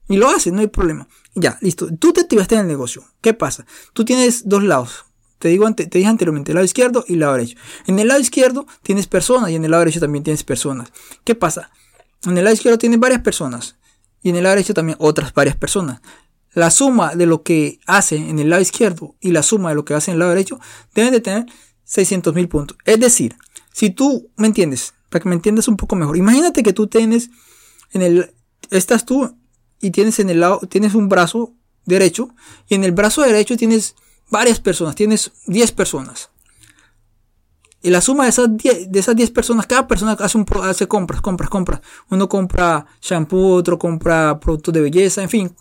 Y 0.08 0.16
lo 0.16 0.28
haces, 0.30 0.52
no 0.52 0.60
hay 0.60 0.68
problema. 0.68 1.06
Ya, 1.34 1.58
listo. 1.60 1.88
Tú 1.98 2.12
te 2.12 2.22
activaste 2.22 2.54
en 2.54 2.62
el 2.62 2.66
negocio. 2.66 3.04
¿Qué 3.20 3.34
pasa? 3.34 3.66
Tú 3.92 4.04
tienes 4.04 4.48
dos 4.48 4.62
lados. 4.64 5.04
Te, 5.38 5.48
digo 5.48 5.72
te 5.72 5.86
dije 5.86 6.06
anteriormente, 6.06 6.50
el 6.50 6.56
lado 6.56 6.64
izquierdo 6.64 7.04
y 7.06 7.14
el 7.14 7.20
lado 7.20 7.34
derecho. 7.34 7.56
En 7.86 7.98
el 7.98 8.08
lado 8.08 8.20
izquierdo 8.20 8.66
tienes 8.82 9.06
personas 9.06 9.50
y 9.50 9.54
en 9.54 9.64
el 9.64 9.70
lado 9.70 9.82
derecho 9.82 10.00
también 10.00 10.24
tienes 10.24 10.42
personas. 10.42 10.90
¿Qué 11.22 11.34
pasa? 11.34 11.70
En 12.24 12.36
el 12.36 12.44
lado 12.44 12.54
izquierdo 12.54 12.78
tienes 12.78 12.98
varias 12.98 13.22
personas 13.22 13.76
y 14.20 14.30
en 14.30 14.36
el 14.36 14.42
lado 14.42 14.56
derecho 14.56 14.74
también 14.74 14.98
otras 15.00 15.32
varias 15.32 15.56
personas. 15.56 16.00
La 16.54 16.72
suma 16.72 17.14
de 17.14 17.26
lo 17.26 17.44
que 17.44 17.78
hace 17.86 18.16
en 18.16 18.40
el 18.40 18.50
lado 18.50 18.62
izquierdo 18.62 19.14
y 19.20 19.30
la 19.30 19.44
suma 19.44 19.68
de 19.68 19.76
lo 19.76 19.84
que 19.84 19.94
hace 19.94 20.10
en 20.10 20.14
el 20.14 20.20
lado 20.20 20.30
derecho 20.30 20.58
deben 20.92 21.12
de 21.12 21.20
tener 21.20 21.46
600 21.84 22.34
mil 22.34 22.48
puntos. 22.48 22.76
Es 22.84 22.98
decir, 22.98 23.36
si 23.72 23.90
tú 23.90 24.30
me 24.36 24.48
entiendes, 24.48 24.94
para 25.08 25.22
que 25.22 25.28
me 25.28 25.36
entiendas 25.36 25.68
un 25.68 25.76
poco 25.76 25.94
mejor, 25.94 26.16
imagínate 26.16 26.64
que 26.64 26.72
tú 26.72 26.88
tienes 26.88 27.30
en 27.92 28.02
el, 28.02 28.34
estás 28.70 29.06
tú 29.06 29.37
y 29.80 29.90
tienes 29.90 30.18
en 30.18 30.30
el 30.30 30.40
lado, 30.40 30.60
tienes 30.68 30.94
un 30.94 31.08
brazo 31.08 31.52
derecho 31.84 32.30
y 32.68 32.74
en 32.74 32.84
el 32.84 32.92
brazo 32.92 33.22
derecho 33.22 33.56
tienes 33.56 33.94
varias 34.30 34.60
personas, 34.60 34.94
tienes 34.94 35.32
10 35.46 35.72
personas. 35.72 36.30
Y 37.80 37.90
la 37.90 38.00
suma 38.00 38.24
de 38.24 38.30
esas 38.30 38.56
10, 38.56 38.90
de 38.90 38.98
esas 38.98 39.14
10 39.14 39.30
personas, 39.30 39.66
cada 39.66 39.86
persona 39.86 40.12
hace 40.12 40.88
compras, 40.88 41.20
compras, 41.20 41.48
compras. 41.48 41.80
Uno 42.10 42.28
compra 42.28 42.86
shampoo, 43.00 43.52
otro 43.52 43.78
compra 43.78 44.40
productos 44.40 44.74
de 44.74 44.80
belleza, 44.80 45.22
en 45.22 45.28
fin. 45.28 45.56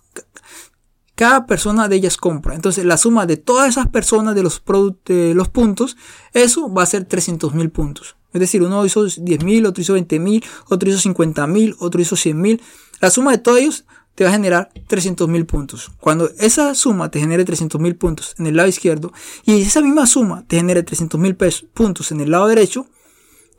Cada 1.14 1.46
persona 1.46 1.88
de 1.88 1.96
ellas 1.96 2.18
compra. 2.18 2.56
Entonces 2.56 2.86
la 2.86 2.98
suma 2.98 3.28
de 3.28 3.38
todas 3.38 3.70
esas 3.70 3.88
personas 3.90 4.34
de 4.34 4.44
los, 4.44 4.64
de 5.06 5.34
los 5.36 5.50
puntos, 5.50 5.96
eso 6.34 6.74
va 6.74 6.84
a 6.84 6.88
ser 6.88 7.06
300 7.06 7.54
mil 7.54 7.70
puntos. 7.70 8.16
Es 8.34 8.42
decir, 8.42 8.62
uno 8.62 8.86
hizo 8.86 9.06
10 9.06 9.44
mil, 9.44 9.66
otro 9.66 9.82
hizo 9.82 9.94
20 9.94 10.20
mil, 10.20 10.44
otro 10.70 10.90
hizo 10.90 11.00
50 11.00 11.48
mil, 11.48 11.76
otro 11.80 12.02
hizo 12.02 12.16
100 12.16 12.42
mil. 12.42 12.62
La 13.00 13.12
suma 13.12 13.32
de 13.32 13.38
todos 13.38 13.60
ellos 13.60 13.86
te 14.18 14.24
va 14.24 14.32
a 14.32 14.34
generar 14.34 14.72
300 14.88 15.30
mil 15.30 15.46
puntos. 15.46 15.92
Cuando 16.00 16.32
esa 16.40 16.74
suma 16.74 17.12
te 17.12 17.20
genere 17.20 17.46
300 17.46 17.80
mil 17.80 17.96
puntos 17.96 18.34
en 18.40 18.48
el 18.48 18.56
lado 18.56 18.68
izquierdo 18.68 19.14
y 19.46 19.62
esa 19.62 19.80
misma 19.80 20.08
suma 20.08 20.44
te 20.48 20.56
genere 20.56 20.82
300 20.82 21.22
mil 21.22 21.36
puntos 21.36 22.12
en 22.12 22.22
el 22.22 22.32
lado 22.32 22.48
derecho, 22.48 22.88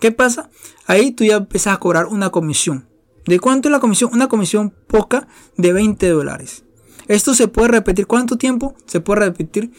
¿qué 0.01 0.11
pasa? 0.11 0.51
Ahí 0.89 1.13
tú 1.13 1.23
ya 1.23 1.37
empiezas 1.37 1.75
a 1.75 1.77
cobrar 1.79 2.07
una 2.07 2.31
comisión. 2.31 2.89
¿De 3.25 3.39
cuánto 3.39 3.69
es 3.69 3.73
la 3.73 3.79
comisión? 3.79 4.11
Una 4.13 4.27
comisión 4.27 4.75
poca 4.89 5.29
de 5.57 5.73
20 5.73 6.09
dólares. 6.09 6.65
Esto 7.07 7.35
se 7.35 7.47
puede 7.47 7.69
repetir 7.69 8.09
cuánto 8.09 8.37
tiempo? 8.37 8.75
Se 8.87 8.99
puede 8.99 9.27
repetir 9.27 9.71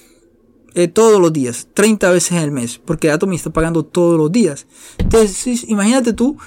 eh, 0.76 0.88
todos 0.88 1.20
los 1.20 1.34
días, 1.34 1.68
30 1.74 2.10
veces 2.10 2.42
el 2.42 2.52
mes, 2.52 2.80
porque 2.80 3.12
Atomy 3.12 3.36
está 3.36 3.50
pagando 3.50 3.84
todos 3.84 4.18
los 4.18 4.32
días. 4.32 4.66
Entonces, 4.98 5.66
imagínate 5.68 6.14
tú, 6.14 6.38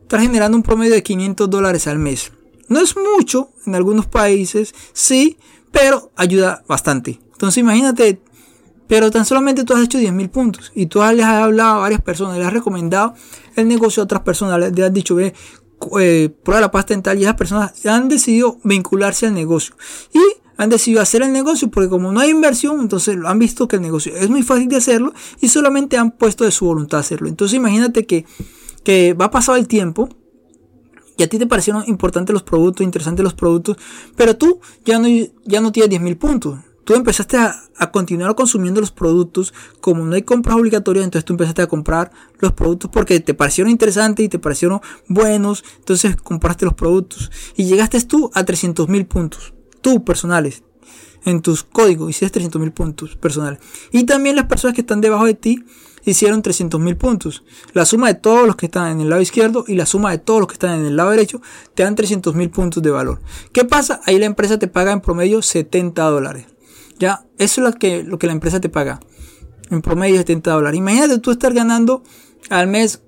estás 0.00 0.22
generando 0.22 0.56
un 0.56 0.62
promedio 0.62 0.94
de 0.94 1.02
500 1.02 1.50
dólares 1.50 1.86
al 1.86 1.98
mes. 1.98 2.32
No 2.68 2.80
es 2.80 2.94
mucho 2.96 3.50
en 3.66 3.74
algunos 3.74 4.06
países, 4.06 4.74
sí, 4.92 5.36
pero 5.70 6.10
ayuda 6.16 6.64
bastante. 6.68 7.20
Entonces 7.32 7.58
imagínate, 7.58 8.20
pero 8.86 9.10
tan 9.10 9.24
solamente 9.24 9.64
tú 9.64 9.74
has 9.74 9.82
hecho 9.82 9.98
10.000 9.98 10.30
puntos 10.30 10.72
y 10.74 10.86
tú 10.86 11.00
le 11.00 11.22
has 11.22 11.42
hablado 11.42 11.76
a 11.76 11.78
varias 11.80 12.02
personas, 12.02 12.38
le 12.38 12.44
has 12.44 12.52
recomendado 12.52 13.14
el 13.56 13.68
negocio 13.68 14.02
a 14.02 14.04
otras 14.04 14.22
personas, 14.22 14.72
le 14.72 14.84
has 14.84 14.92
dicho, 14.92 15.14
ve, 15.14 15.34
eh, 15.98 16.30
prueba 16.42 16.60
la 16.60 16.70
pasta 16.70 16.94
dental 16.94 17.18
y 17.18 17.22
esas 17.22 17.34
personas 17.34 17.86
han 17.86 18.08
decidido 18.08 18.58
vincularse 18.64 19.26
al 19.26 19.34
negocio. 19.34 19.74
Y 20.12 20.20
han 20.56 20.68
decidido 20.70 21.02
hacer 21.02 21.22
el 21.22 21.32
negocio 21.32 21.70
porque 21.70 21.88
como 21.88 22.12
no 22.12 22.20
hay 22.20 22.30
inversión, 22.30 22.80
entonces 22.80 23.16
han 23.24 23.38
visto 23.38 23.66
que 23.66 23.76
el 23.76 23.82
negocio 23.82 24.14
es 24.14 24.30
muy 24.30 24.42
fácil 24.42 24.68
de 24.68 24.76
hacerlo 24.76 25.12
y 25.40 25.48
solamente 25.48 25.96
han 25.96 26.12
puesto 26.12 26.44
de 26.44 26.50
su 26.50 26.66
voluntad 26.66 27.00
hacerlo. 27.00 27.28
Entonces 27.28 27.56
imagínate 27.56 28.06
que, 28.06 28.26
que 28.84 29.14
va 29.14 29.30
pasado 29.30 29.58
el 29.58 29.66
tiempo 29.66 30.08
a 31.22 31.28
ti 31.28 31.38
te 31.38 31.46
parecieron 31.46 31.84
importantes 31.86 32.32
los 32.32 32.42
productos, 32.42 32.84
interesantes 32.84 33.22
los 33.22 33.34
productos, 33.34 33.76
pero 34.16 34.36
tú 34.36 34.60
ya 34.84 34.98
no, 34.98 35.08
ya 35.44 35.60
no 35.60 35.72
tienes 35.72 36.00
10.000 36.00 36.18
puntos. 36.18 36.58
Tú 36.84 36.94
empezaste 36.94 37.36
a, 37.36 37.54
continuar 37.92 38.34
consumiendo 38.34 38.80
los 38.80 38.90
productos, 38.90 39.54
como 39.80 40.04
no 40.04 40.14
hay 40.14 40.22
compras 40.22 40.56
obligatorias, 40.56 41.04
entonces 41.04 41.24
tú 41.24 41.32
empezaste 41.32 41.62
a 41.62 41.66
comprar 41.66 42.10
los 42.38 42.52
productos 42.52 42.90
porque 42.92 43.20
te 43.20 43.34
parecieron 43.34 43.70
interesantes 43.70 44.24
y 44.24 44.28
te 44.28 44.38
parecieron 44.38 44.80
buenos, 45.08 45.64
entonces 45.78 46.16
compraste 46.16 46.64
los 46.64 46.74
productos 46.74 47.30
y 47.56 47.64
llegaste 47.64 48.00
tú 48.02 48.30
a 48.34 48.44
300.000 48.44 49.06
puntos, 49.06 49.52
tú 49.80 50.04
personales, 50.04 50.62
en 51.24 51.42
tus 51.42 51.62
códigos 51.62 52.10
hiciste 52.10 52.40
300.000 52.40 52.72
puntos 52.72 53.16
personales. 53.16 53.60
Y 53.90 54.04
también 54.04 54.36
las 54.36 54.46
personas 54.46 54.74
que 54.74 54.80
están 54.80 55.00
debajo 55.00 55.24
de 55.24 55.34
ti 55.34 55.64
hicieron 56.04 56.42
300.000 56.42 56.96
puntos. 56.96 57.44
La 57.72 57.84
suma 57.84 58.08
de 58.08 58.14
todos 58.14 58.46
los 58.46 58.56
que 58.56 58.66
están 58.66 58.92
en 58.92 59.00
el 59.00 59.10
lado 59.10 59.22
izquierdo 59.22 59.64
y 59.66 59.74
la 59.74 59.86
suma 59.86 60.10
de 60.10 60.18
todos 60.18 60.40
los 60.40 60.48
que 60.48 60.54
están 60.54 60.80
en 60.80 60.86
el 60.86 60.96
lado 60.96 61.10
derecho 61.10 61.40
te 61.74 61.82
dan 61.82 61.96
300.000 61.96 62.50
puntos 62.50 62.82
de 62.82 62.90
valor. 62.90 63.20
¿Qué 63.52 63.64
pasa? 63.64 64.00
Ahí 64.04 64.18
la 64.18 64.26
empresa 64.26 64.58
te 64.58 64.68
paga 64.68 64.92
en 64.92 65.00
promedio 65.00 65.42
70 65.42 66.02
dólares. 66.02 66.46
Ya, 66.98 67.24
eso 67.38 67.60
es 67.60 67.72
lo 67.72 67.78
que, 67.78 68.02
lo 68.02 68.18
que 68.18 68.26
la 68.26 68.32
empresa 68.32 68.60
te 68.60 68.68
paga. 68.68 69.00
En 69.70 69.82
promedio 69.82 70.18
70 70.18 70.50
dólares. 70.50 70.78
Imagínate 70.78 71.18
tú 71.18 71.30
estar 71.30 71.54
ganando 71.54 72.02
al 72.50 72.66
mes 72.66 73.02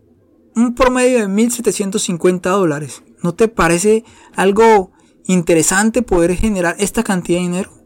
un 0.57 0.75
promedio 0.75 1.19
de 1.19 1.27
1.750 1.27 2.41
dólares. 2.43 3.03
¿No 3.23 3.35
te 3.35 3.49
parece 3.49 4.05
algo 4.35 4.93
interesante 5.27 6.03
poder 6.03 6.37
generar 6.37 6.77
esta 6.79 7.03
cantidad 7.03 7.39
de 7.39 7.45
dinero? 7.45 7.84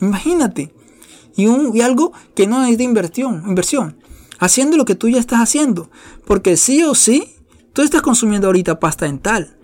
Imagínate. 0.00 0.72
Y, 1.36 1.46
un, 1.46 1.76
y 1.76 1.82
algo 1.82 2.12
que 2.34 2.46
no 2.46 2.60
necesita 2.60 2.82
inversión. 2.84 3.44
inversión 3.46 3.96
haciendo 4.38 4.76
lo 4.76 4.84
que 4.84 4.94
tú 4.94 5.08
ya 5.08 5.18
estás 5.18 5.40
haciendo. 5.40 5.90
Porque 6.24 6.56
sí 6.56 6.82
o 6.82 6.94
sí, 6.94 7.34
tú 7.72 7.82
estás 7.82 8.02
consumiendo 8.02 8.46
ahorita 8.46 8.80
pasta 8.80 9.06
dental 9.06 9.56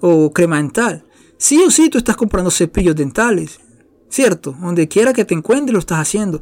o 0.00 0.32
crema 0.32 0.56
dental. 0.56 1.04
Sí 1.38 1.62
o 1.62 1.70
sí, 1.70 1.88
tú 1.88 1.98
estás 1.98 2.16
comprando 2.16 2.50
cepillos 2.50 2.96
dentales. 2.96 3.60
¿Cierto? 4.08 4.56
Donde 4.60 4.88
quiera 4.88 5.12
que 5.12 5.24
te 5.24 5.34
encuentres 5.34 5.72
lo 5.72 5.78
estás 5.78 5.98
haciendo. 5.98 6.40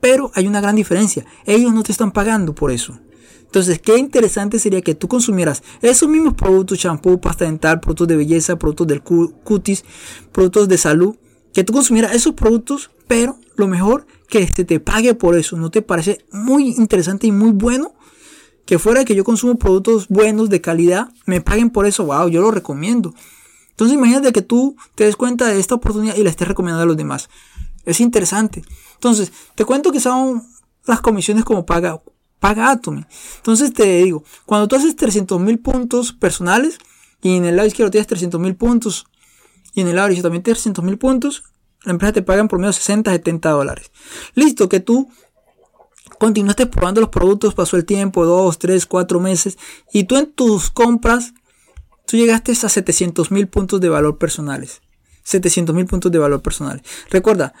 Pero 0.00 0.30
hay 0.34 0.46
una 0.46 0.60
gran 0.60 0.76
diferencia. 0.76 1.24
Ellos 1.44 1.72
no 1.72 1.82
te 1.82 1.92
están 1.92 2.12
pagando 2.12 2.54
por 2.54 2.70
eso. 2.70 2.98
Entonces, 3.42 3.78
qué 3.78 3.96
interesante 3.98 4.58
sería 4.58 4.80
que 4.80 4.96
tú 4.96 5.06
consumieras 5.06 5.62
esos 5.80 6.08
mismos 6.08 6.34
productos, 6.34 6.78
champú, 6.78 7.20
pasta 7.20 7.44
dental, 7.44 7.78
productos 7.78 8.08
de 8.08 8.16
belleza, 8.16 8.58
productos 8.58 8.88
del 8.88 9.02
cutis, 9.02 9.84
productos 10.32 10.66
de 10.66 10.76
salud, 10.76 11.14
que 11.54 11.64
tú 11.64 11.72
consumieras 11.72 12.14
esos 12.14 12.34
productos, 12.34 12.90
pero 13.08 13.38
lo 13.56 13.66
mejor 13.66 14.06
que 14.28 14.42
este 14.42 14.64
te 14.64 14.80
pague 14.80 15.14
por 15.14 15.38
eso. 15.38 15.56
¿No 15.56 15.70
te 15.70 15.80
parece 15.80 16.24
muy 16.32 16.74
interesante 16.76 17.26
y 17.26 17.32
muy 17.32 17.52
bueno? 17.52 17.94
que 18.66 18.78
fuera 18.78 19.04
que 19.04 19.14
yo 19.14 19.24
consumo 19.24 19.56
productos 19.56 20.08
buenos, 20.08 20.48
de 20.48 20.60
calidad, 20.60 21.08
me 21.26 21.40
paguen 21.40 21.70
por 21.70 21.86
eso, 21.86 22.06
wow, 22.06 22.28
yo 22.28 22.40
lo 22.40 22.50
recomiendo. 22.50 23.14
Entonces 23.70 23.96
imagínate 23.96 24.32
que 24.32 24.42
tú 24.42 24.76
te 24.94 25.04
des 25.04 25.16
cuenta 25.16 25.46
de 25.48 25.58
esta 25.58 25.74
oportunidad 25.74 26.16
y 26.16 26.22
la 26.22 26.30
estés 26.30 26.48
recomendando 26.48 26.84
a 26.84 26.86
los 26.86 26.96
demás. 26.96 27.28
Es 27.84 28.00
interesante. 28.00 28.62
Entonces, 28.94 29.32
te 29.54 29.64
cuento 29.64 29.92
que 29.92 30.00
son 30.00 30.42
las 30.86 31.00
comisiones 31.00 31.44
como 31.44 31.66
paga, 31.66 32.00
paga 32.38 32.70
Atomy. 32.70 33.04
Entonces 33.36 33.72
te 33.72 34.04
digo, 34.04 34.24
cuando 34.46 34.68
tú 34.68 34.76
haces 34.76 34.96
300 34.96 35.40
mil 35.40 35.58
puntos 35.58 36.12
personales 36.12 36.78
y 37.20 37.36
en 37.36 37.44
el 37.44 37.56
lado 37.56 37.66
izquierdo 37.66 37.90
tienes 37.90 38.06
300 38.06 38.40
mil 38.40 38.54
puntos 38.54 39.06
y 39.74 39.80
en 39.80 39.88
el 39.88 39.96
derecho 39.96 40.22
también 40.22 40.42
tienes 40.42 40.62
300 40.62 40.84
mil 40.84 40.98
puntos, 40.98 41.44
la 41.84 41.92
empresa 41.92 42.12
te 42.12 42.22
paga 42.22 42.40
en 42.40 42.48
promedio 42.48 42.72
60, 42.72 43.10
70 43.10 43.50
dólares. 43.50 43.90
Listo, 44.34 44.68
que 44.68 44.80
tú 44.80 45.08
continuaste 46.18 46.66
probando 46.66 47.00
los 47.00 47.10
productos, 47.10 47.54
pasó 47.54 47.76
el 47.76 47.84
tiempo, 47.84 48.24
2, 48.24 48.58
3, 48.58 48.86
4 48.86 49.20
meses, 49.20 49.58
y 49.92 50.04
tú 50.04 50.16
en 50.16 50.32
tus 50.32 50.70
compras, 50.70 51.34
tú 52.06 52.16
llegaste 52.16 52.52
a 52.52 52.68
700 52.68 53.30
mil 53.30 53.48
puntos 53.48 53.80
de 53.80 53.88
valor 53.88 54.18
personales. 54.18 54.80
700 55.24 55.74
mil 55.74 55.86
puntos 55.86 56.12
de 56.12 56.18
valor 56.18 56.42
personales. 56.42 56.82
Recuerda, 57.10 57.54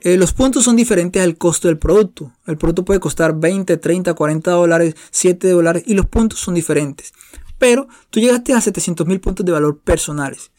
eh, 0.00 0.16
los 0.16 0.32
puntos 0.32 0.64
son 0.64 0.76
diferentes 0.76 1.22
al 1.22 1.36
costo 1.36 1.68
del 1.68 1.78
producto. 1.78 2.32
El 2.46 2.56
producto 2.56 2.84
puede 2.84 3.00
costar 3.00 3.34
20, 3.38 3.76
30, 3.76 4.14
40 4.14 4.50
dólares, 4.52 4.94
7 5.10 5.50
dólares, 5.50 5.82
y 5.86 5.94
los 5.94 6.06
puntos 6.06 6.38
son 6.38 6.54
diferentes. 6.54 7.12
Pero 7.58 7.88
tú 8.10 8.20
llegaste 8.20 8.52
a 8.54 8.60
700 8.60 9.06
mil 9.06 9.20
puntos 9.20 9.44
de 9.44 9.52
valor 9.52 9.80
personales. 9.80 10.52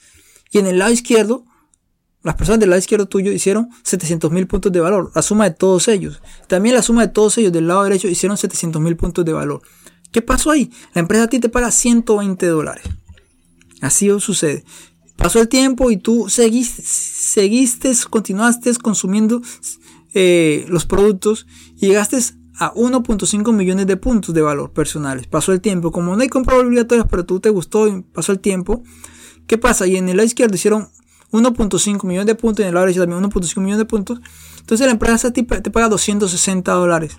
Y 0.52 0.60
en 0.60 0.68
el 0.68 0.80
lado 0.80 0.92
izquierdo 0.92 1.46
las 2.22 2.36
personas 2.36 2.60
del 2.60 2.70
lado 2.70 2.80
izquierdo 2.80 3.08
tuyo 3.08 3.32
hicieron 3.32 3.70
700 3.84 4.30
mil 4.32 4.46
puntos 4.46 4.72
de 4.72 4.82
valor, 4.82 5.12
la 5.16 5.22
suma 5.22 5.46
de 5.46 5.56
todos 5.56 5.88
ellos. 5.88 6.22
También 6.48 6.76
la 6.76 6.82
suma 6.82 7.04
de 7.04 7.14
todos 7.14 7.38
ellos 7.38 7.54
del 7.54 7.68
lado 7.68 7.84
derecho 7.84 8.10
hicieron 8.10 8.38
700 8.38 8.82
mil 8.82 8.98
puntos 8.98 9.24
de 9.24 9.32
valor. 9.32 9.62
¿Qué 10.12 10.22
pasó 10.22 10.52
ahí? 10.52 10.70
La 10.94 11.02
empresa 11.02 11.26
a 11.26 11.28
ti 11.28 11.40
te 11.40 11.48
paga 11.48 11.72
120 11.72 12.46
dólares. 12.48 12.84
Así 13.82 14.10
sucede. 14.20 14.66
Pasó 15.16 15.40
el 15.40 15.48
tiempo 15.48 15.92
y 15.92 15.98
tú 15.98 16.28
seguiste, 16.30 16.82
seguiste 16.84 17.94
continuaste 18.10 18.74
consumiendo 18.76 19.42
eh, 20.14 20.66
los 20.68 20.86
productos 20.86 21.48
y 21.78 21.88
llegaste 21.88 22.18
a 22.58 22.74
1.5 22.74 23.54
millones 23.54 23.88
de 23.88 23.96
puntos 23.96 24.36
de 24.36 24.42
valor 24.42 24.72
personales. 24.74 25.28
Pasó 25.28 25.54
el 25.54 25.62
tiempo. 25.62 25.92
Como 25.94 26.14
no 26.16 26.22
hay 26.22 26.28
compras 26.28 26.60
obligatorias, 26.60 27.08
pero 27.10 27.26
tú 27.26 27.40
te 27.40 27.50
gustó 27.50 27.88
y 27.88 28.02
pasó 28.02 28.34
el 28.34 28.40
tiempo. 28.40 28.84
¿Qué 29.50 29.58
pasa? 29.58 29.88
Y 29.88 29.98
en 29.98 30.08
el 30.10 30.18
lado 30.18 30.28
izquierdo 30.28 30.54
hicieron 30.54 30.90
1.5 31.32 32.06
millones 32.06 32.28
de 32.28 32.36
puntos 32.36 32.60
y 32.60 32.62
en 32.62 32.68
el 32.68 32.76
lado 32.76 32.86
derecho 32.86 33.02
también 33.02 33.24
1.5 33.24 33.58
millones 33.58 33.80
de 33.80 33.86
puntos. 33.86 34.22
Entonces 34.60 34.86
la 34.86 34.92
empresa 34.92 35.34
te, 35.34 35.44
paga 35.44 35.90
260 35.90 36.72
dólares 36.72 37.18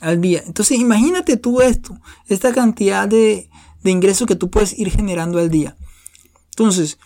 al 0.00 0.20
día. 0.20 0.44
Entonces 0.46 0.78
imagínate 0.78 1.36
tú 1.36 1.60
esto, 1.60 1.98
esta 2.28 2.52
cantidad 2.52 3.08
de, 3.08 3.50
de 3.82 3.90
ingresos 3.90 4.28
que 4.28 4.36
tú 4.36 4.48
puedes 4.48 4.78
ir 4.78 4.92
generando 4.92 5.40
al 5.40 5.50
día. 5.50 5.76
Entonces, 6.50 6.98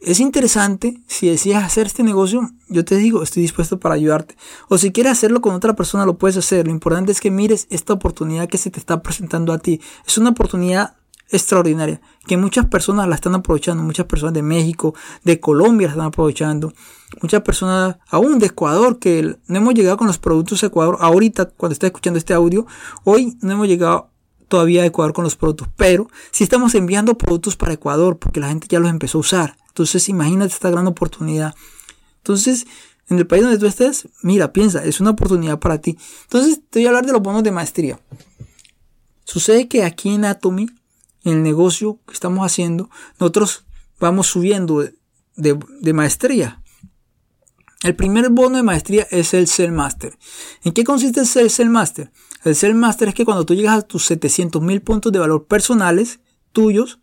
es 0.00 0.20
interesante, 0.20 1.02
si 1.06 1.28
deseas 1.28 1.62
hacer 1.62 1.86
este 1.86 2.02
negocio, 2.02 2.50
yo 2.68 2.86
te 2.86 2.96
digo, 2.96 3.22
estoy 3.22 3.42
dispuesto 3.42 3.78
para 3.78 3.94
ayudarte. 3.94 4.38
O 4.70 4.78
si 4.78 4.90
quieres 4.90 5.12
hacerlo 5.12 5.42
con 5.42 5.54
otra 5.54 5.76
persona, 5.76 6.06
lo 6.06 6.16
puedes 6.16 6.38
hacer. 6.38 6.64
Lo 6.66 6.72
importante 6.72 7.12
es 7.12 7.20
que 7.20 7.30
mires 7.30 7.66
esta 7.68 7.92
oportunidad 7.92 8.48
que 8.48 8.56
se 8.56 8.70
te 8.70 8.80
está 8.80 9.02
presentando 9.02 9.52
a 9.52 9.58
ti. 9.58 9.82
Es 10.06 10.16
una 10.16 10.30
oportunidad 10.30 10.96
extraordinaria, 11.32 12.00
que 12.26 12.36
muchas 12.36 12.66
personas 12.66 13.08
la 13.08 13.14
están 13.14 13.34
aprovechando, 13.34 13.82
muchas 13.82 14.06
personas 14.06 14.34
de 14.34 14.42
México, 14.42 14.94
de 15.24 15.40
Colombia 15.40 15.88
la 15.88 15.92
están 15.94 16.06
aprovechando, 16.06 16.72
muchas 17.20 17.40
personas 17.42 17.96
aún 18.08 18.38
de 18.38 18.46
Ecuador, 18.46 18.98
que 18.98 19.36
no 19.46 19.56
hemos 19.56 19.74
llegado 19.74 19.96
con 19.96 20.06
los 20.06 20.18
productos 20.18 20.60
de 20.60 20.66
Ecuador, 20.68 20.98
ahorita 21.00 21.46
cuando 21.46 21.72
está 21.72 21.86
escuchando 21.86 22.18
este 22.18 22.34
audio, 22.34 22.66
hoy 23.04 23.36
no 23.40 23.52
hemos 23.52 23.66
llegado 23.66 24.10
todavía 24.46 24.82
a 24.82 24.86
Ecuador 24.86 25.14
con 25.14 25.24
los 25.24 25.34
productos, 25.34 25.68
pero 25.76 26.08
sí 26.30 26.44
estamos 26.44 26.74
enviando 26.74 27.16
productos 27.16 27.56
para 27.56 27.72
Ecuador, 27.72 28.18
porque 28.18 28.38
la 28.38 28.48
gente 28.48 28.66
ya 28.68 28.78
los 28.78 28.90
empezó 28.90 29.18
a 29.18 29.22
usar, 29.22 29.56
entonces 29.68 30.08
imagínate 30.10 30.52
esta 30.52 30.70
gran 30.70 30.86
oportunidad. 30.86 31.54
Entonces, 32.18 32.66
en 33.08 33.18
el 33.18 33.26
país 33.26 33.42
donde 33.42 33.58
tú 33.58 33.66
estés, 33.66 34.08
mira, 34.22 34.52
piensa, 34.52 34.84
es 34.84 35.00
una 35.00 35.10
oportunidad 35.10 35.58
para 35.58 35.78
ti. 35.78 35.98
Entonces, 36.22 36.60
te 36.70 36.78
voy 36.78 36.86
a 36.86 36.88
hablar 36.90 37.04
de 37.04 37.12
los 37.12 37.20
bonos 37.20 37.42
de 37.42 37.50
maestría. 37.50 37.98
Sucede 39.24 39.66
que 39.66 39.84
aquí 39.84 40.10
en 40.10 40.24
Atomy 40.24 40.68
en 41.24 41.34
el 41.34 41.42
negocio 41.42 42.00
que 42.06 42.14
estamos 42.14 42.44
haciendo, 42.44 42.90
nosotros 43.18 43.64
vamos 44.00 44.26
subiendo 44.26 44.84
de, 45.36 45.92
maestría. 45.92 46.62
El 47.82 47.96
primer 47.96 48.30
bono 48.30 48.56
de 48.56 48.62
maestría 48.62 49.06
es 49.10 49.34
el 49.34 49.48
Cell 49.48 49.72
Master. 49.72 50.16
¿En 50.62 50.72
qué 50.72 50.84
consiste 50.84 51.20
el 51.20 51.50
Cell 51.50 51.68
Master? 51.68 52.12
El 52.44 52.54
Cell 52.54 52.74
Master 52.74 53.08
es 53.08 53.14
que 53.14 53.24
cuando 53.24 53.44
tú 53.44 53.54
llegas 53.54 53.78
a 53.78 53.82
tus 53.82 54.04
700 54.06 54.62
mil 54.62 54.82
puntos 54.82 55.12
de 55.12 55.18
valor 55.18 55.46
personales 55.46 56.20
tuyos 56.52 57.00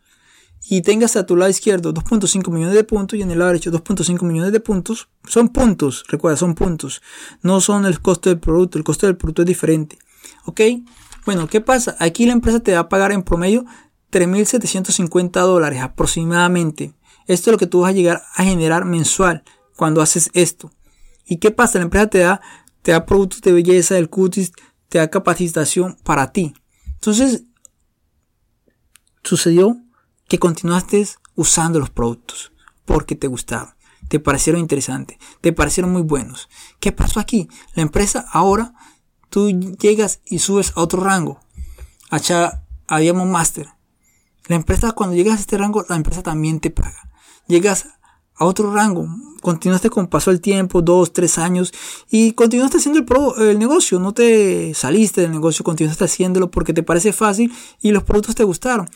y 0.70 0.82
tengas 0.82 1.16
a 1.16 1.26
tu 1.26 1.36
lado 1.36 1.50
izquierdo 1.50 1.94
2.5 1.94 2.52
millones 2.52 2.76
de 2.76 2.84
puntos 2.84 3.18
y 3.18 3.22
en 3.22 3.32
el 3.32 3.40
lado 3.40 3.52
derecho 3.52 3.72
2.5 3.72 4.24
millones 4.24 4.52
de 4.52 4.60
puntos, 4.60 5.10
son 5.26 5.50
puntos, 5.50 6.04
recuerda, 6.08 6.38
son 6.38 6.54
puntos, 6.56 7.02
no 7.42 7.62
son 7.62 7.86
el 7.86 8.02
costo 8.02 8.30
del 8.30 8.40
producto, 8.40 8.78
el 8.78 8.84
costo 8.84 9.06
del 9.06 9.18
producto 9.18 9.42
es 9.44 9.48
diferente. 9.48 9.98
¿Ok? 10.46 10.62
Bueno, 11.26 11.48
¿qué 11.48 11.62
pasa? 11.62 11.96
Aquí 12.00 12.26
la 12.26 12.34
empresa 12.34 12.60
te 12.60 12.74
va 12.74 12.80
a 12.80 12.90
pagar 12.90 13.12
en 13.12 13.24
promedio 13.24 13.66
3.750 14.12 15.42
dólares 15.42 15.82
aproximadamente. 15.82 16.94
Esto 17.28 17.50
es 17.50 17.54
lo 17.54 17.58
que 17.58 17.68
tú 17.68 17.82
vas 17.82 17.90
a 17.90 17.94
llegar 17.94 18.24
a 18.36 18.44
generar 18.44 18.86
mensual 18.86 19.44
cuando 19.76 20.02
haces 20.02 20.30
esto. 20.34 20.72
¿Y 21.26 21.38
qué 21.38 21.52
pasa? 21.52 21.78
La 21.78 21.86
empresa 21.86 22.08
te 22.08 22.20
da, 22.20 22.42
te 22.82 22.92
da 22.92 23.06
productos 23.06 23.42
de 23.42 23.54
belleza, 23.54 23.96
del 23.96 24.10
cutis, 24.10 24.52
te 24.90 24.98
da 24.98 25.10
capacitación 25.10 25.98
para 26.04 26.32
ti. 26.32 26.54
Entonces, 26.88 27.44
sucedió 29.24 29.78
que 30.28 30.40
continuaste 30.40 31.08
usando 31.36 31.80
los 31.80 31.92
productos 31.92 32.52
porque 32.86 33.16
te 33.16 33.28
gustaron, 33.28 33.76
te 34.08 34.20
parecieron 34.20 34.60
interesantes, 34.60 35.18
te 35.42 35.54
parecieron 35.54 35.92
muy 35.92 36.02
buenos. 36.02 36.50
¿Qué 36.80 36.92
pasó 36.92 37.20
aquí? 37.20 37.48
La 37.76 37.84
empresa 37.84 38.26
ahora, 38.32 38.74
tú 39.30 39.50
llegas 39.50 40.22
y 40.26 40.40
subes 40.40 40.74
a 40.76 40.82
otro 40.82 41.04
rango, 41.04 41.40
a, 42.10 42.20
a 42.88 43.00
Diamond 43.00 43.32
Master 43.32 43.70
la 44.50 44.56
empresa, 44.56 44.92
cuando 44.94 45.16
llegas 45.16 45.38
a 45.38 45.42
este 45.42 45.60
rango, 45.60 45.86
la 45.88 45.96
empresa 45.96 46.24
también 46.24 46.60
te 46.60 46.72
paga. 46.72 47.12
Llegas 47.48 47.86
a 48.36 48.46
otro 48.46 48.74
rango, 48.74 49.08
continuaste 49.42 49.92
con 49.92 50.08
paso 50.08 50.32
el 50.32 50.42
tiempo, 50.42 50.82
dos, 50.82 51.14
tres 51.14 51.38
años, 51.38 51.72
y 52.10 52.32
continuaste 52.32 52.78
haciendo 52.78 53.00
el, 53.00 53.48
el 53.48 53.60
negocio, 53.60 54.00
no 54.00 54.12
te 54.12 54.74
saliste 54.74 55.22
del 55.22 55.32
negocio, 55.32 55.64
continuaste 55.64 56.04
haciéndolo 56.04 56.50
porque 56.50 56.74
te 56.74 56.82
parece 56.82 57.14
fácil 57.14 57.54
y 57.80 57.92
los 57.92 58.02
productos 58.02 58.34
te 58.34 58.44
gustaron. 58.44 58.90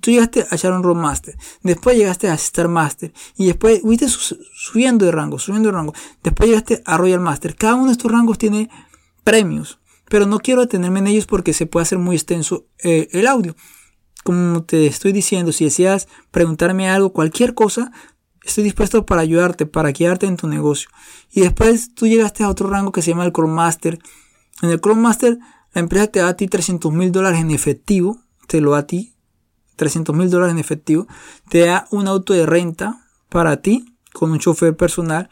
Tú 0.00 0.10
llegaste 0.10 0.44
a 0.50 0.56
Sharon 0.56 0.82
Road 0.82 0.96
Master, 0.96 1.36
después 1.62 1.96
llegaste 1.96 2.28
a 2.28 2.34
Star 2.34 2.66
Master, 2.66 3.12
y 3.36 3.46
después 3.46 3.82
fuiste 3.82 4.08
subiendo 4.08 5.06
de 5.06 5.12
rango, 5.12 5.38
subiendo 5.38 5.68
de 5.68 5.76
rango, 5.76 5.94
después 6.24 6.48
llegaste 6.48 6.82
a 6.84 6.96
Royal 6.96 7.20
Master. 7.20 7.54
Cada 7.54 7.76
uno 7.76 7.86
de 7.86 7.92
estos 7.92 8.10
rangos 8.10 8.36
tiene 8.36 8.68
premios, 9.22 9.78
pero 10.08 10.26
no 10.26 10.40
quiero 10.40 10.62
detenerme 10.62 10.98
en 10.98 11.06
ellos 11.06 11.26
porque 11.26 11.52
se 11.52 11.66
puede 11.66 11.82
hacer 11.82 11.98
muy 11.98 12.16
extenso 12.16 12.66
eh, 12.82 13.06
el 13.12 13.28
audio 13.28 13.54
como 14.26 14.64
te 14.64 14.88
estoy 14.88 15.12
diciendo, 15.12 15.52
si 15.52 15.66
deseas 15.66 16.08
preguntarme 16.32 16.90
algo, 16.90 17.12
cualquier 17.12 17.54
cosa, 17.54 17.92
estoy 18.42 18.64
dispuesto 18.64 19.06
para 19.06 19.22
ayudarte, 19.22 19.66
para 19.66 19.92
guiarte 19.92 20.26
en 20.26 20.36
tu 20.36 20.48
negocio. 20.48 20.90
Y 21.30 21.42
después 21.42 21.94
tú 21.94 22.08
llegaste 22.08 22.42
a 22.42 22.48
otro 22.48 22.68
rango 22.68 22.90
que 22.90 23.02
se 23.02 23.10
llama 23.12 23.24
el 23.24 23.32
Chrome 23.32 23.54
Master. 23.54 24.00
En 24.62 24.70
el 24.70 24.80
Chrome 24.80 25.00
Master, 25.00 25.38
la 25.72 25.80
empresa 25.80 26.08
te 26.08 26.18
da 26.18 26.28
a 26.30 26.36
ti 26.36 26.48
300 26.48 26.92
mil 26.92 27.12
dólares 27.12 27.38
en 27.40 27.52
efectivo, 27.52 28.20
te 28.48 28.60
lo 28.60 28.72
da 28.72 28.78
a 28.78 28.86
ti, 28.88 29.14
300 29.76 30.16
mil 30.16 30.28
dólares 30.28 30.54
en 30.54 30.58
efectivo, 30.58 31.06
te 31.48 31.60
da 31.60 31.86
un 31.92 32.08
auto 32.08 32.32
de 32.32 32.46
renta 32.46 33.06
para 33.28 33.62
ti, 33.62 33.96
con 34.12 34.32
un 34.32 34.40
chofer 34.40 34.76
personal. 34.76 35.30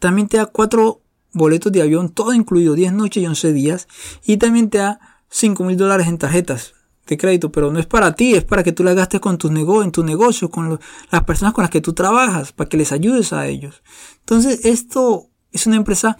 También 0.00 0.26
te 0.26 0.38
da 0.38 0.46
cuatro 0.46 1.02
boletos 1.32 1.70
de 1.70 1.82
avión, 1.82 2.08
todo 2.08 2.34
incluido, 2.34 2.74
10 2.74 2.94
noches 2.94 3.22
y 3.22 3.26
11 3.26 3.52
días. 3.52 3.86
Y 4.24 4.38
también 4.38 4.70
te 4.70 4.78
da 4.78 4.98
5 5.28 5.62
mil 5.62 5.76
dólares 5.76 6.08
en 6.08 6.18
tarjetas 6.18 6.74
de 7.06 7.18
crédito, 7.18 7.50
pero 7.50 7.72
no 7.72 7.78
es 7.78 7.86
para 7.86 8.14
ti, 8.14 8.34
es 8.34 8.44
para 8.44 8.62
que 8.62 8.72
tú 8.72 8.84
la 8.84 8.94
gastes 8.94 9.20
con 9.20 9.38
tus 9.38 9.50
negocios, 9.50 9.86
en 9.86 9.92
tu 9.92 10.04
negocio, 10.04 10.50
con 10.50 10.78
las 11.10 11.24
personas 11.24 11.52
con 11.52 11.62
las 11.62 11.70
que 11.70 11.80
tú 11.80 11.92
trabajas, 11.92 12.52
para 12.52 12.68
que 12.68 12.76
les 12.76 12.92
ayudes 12.92 13.32
a 13.32 13.46
ellos. 13.46 13.82
Entonces, 14.20 14.64
esto 14.64 15.28
es 15.50 15.66
una 15.66 15.76
empresa 15.76 16.16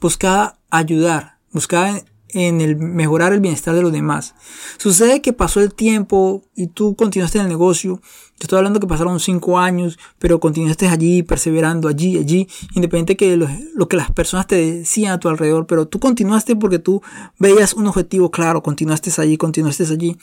buscada 0.00 0.58
ayudar, 0.70 1.38
buscada 1.52 2.02
en 2.32 2.60
el 2.60 2.76
mejorar 2.76 3.32
el 3.32 3.40
bienestar 3.40 3.74
de 3.74 3.82
los 3.82 3.92
demás. 3.92 4.34
Sucede 4.78 5.20
que 5.20 5.32
pasó 5.32 5.60
el 5.60 5.74
tiempo 5.74 6.42
y 6.54 6.68
tú 6.68 6.96
continuaste 6.96 7.38
en 7.38 7.44
el 7.44 7.50
negocio. 7.50 8.00
Yo 8.02 8.44
estoy 8.44 8.58
hablando 8.58 8.80
que 8.80 8.86
pasaron 8.86 9.20
cinco 9.20 9.58
años, 9.58 9.98
pero 10.18 10.40
continuaste 10.40 10.88
allí, 10.88 11.22
perseverando 11.22 11.88
allí, 11.88 12.18
allí, 12.18 12.48
independiente 12.74 13.16
que 13.16 13.36
lo, 13.36 13.48
lo, 13.74 13.88
que 13.88 13.96
las 13.96 14.10
personas 14.10 14.46
te 14.46 14.56
decían 14.56 15.12
a 15.12 15.20
tu 15.20 15.28
alrededor, 15.28 15.66
pero 15.66 15.86
tú 15.86 16.00
continuaste 16.00 16.56
porque 16.56 16.78
tú 16.78 17.02
veías 17.38 17.74
un 17.74 17.86
objetivo 17.86 18.30
claro, 18.30 18.62
continuaste 18.62 19.10
allí, 19.20 19.36
continuaste 19.36 19.84
allí. 19.84 20.16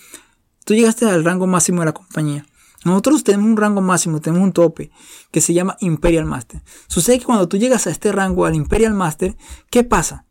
Tú 0.65 0.73
llegaste 0.73 1.05
al 1.05 1.23
rango 1.23 1.47
máximo 1.47 1.81
de 1.81 1.85
la 1.85 1.93
compañía. 1.93 2.45
Nosotros 2.85 3.23
tenemos 3.23 3.47
un 3.47 3.57
rango 3.57 3.81
máximo, 3.81 4.21
tenemos 4.21 4.45
un 4.45 4.53
tope 4.53 4.91
que 5.31 5.41
se 5.41 5.53
llama 5.53 5.75
Imperial 5.81 6.25
Master. 6.25 6.63
Sucede 6.87 7.19
que 7.19 7.25
cuando 7.25 7.47
tú 7.47 7.57
llegas 7.57 7.87
a 7.87 7.89
este 7.89 8.11
rango, 8.11 8.45
al 8.45 8.55
Imperial 8.55 8.93
Master, 8.93 9.35
¿qué 9.69 9.83
pasa? 9.83 10.25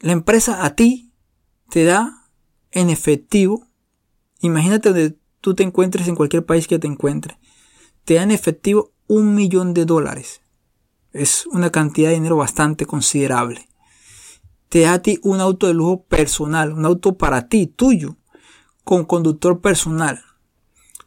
La 0.00 0.12
empresa 0.12 0.64
a 0.64 0.76
ti 0.76 1.12
te 1.70 1.84
da 1.84 2.30
en 2.70 2.88
efectivo. 2.88 3.66
Imagínate 4.40 4.90
donde 4.90 5.18
tú 5.40 5.54
te 5.54 5.64
encuentres 5.64 6.06
en 6.06 6.14
cualquier 6.14 6.46
país 6.46 6.68
que 6.68 6.78
te 6.78 6.86
encuentres. 6.86 7.36
Te 8.04 8.14
da 8.14 8.22
en 8.22 8.30
efectivo 8.30 8.92
un 9.08 9.34
millón 9.34 9.74
de 9.74 9.86
dólares. 9.86 10.40
Es 11.12 11.46
una 11.46 11.70
cantidad 11.70 12.10
de 12.10 12.14
dinero 12.14 12.36
bastante 12.36 12.86
considerable. 12.86 13.68
Te 14.68 14.82
da 14.82 14.94
a 14.94 15.02
ti 15.02 15.18
un 15.22 15.40
auto 15.40 15.66
de 15.66 15.74
lujo 15.74 16.04
personal, 16.04 16.72
un 16.72 16.84
auto 16.84 17.18
para 17.18 17.48
ti, 17.48 17.66
tuyo, 17.66 18.18
con 18.84 19.04
conductor 19.04 19.60
personal. 19.60 20.22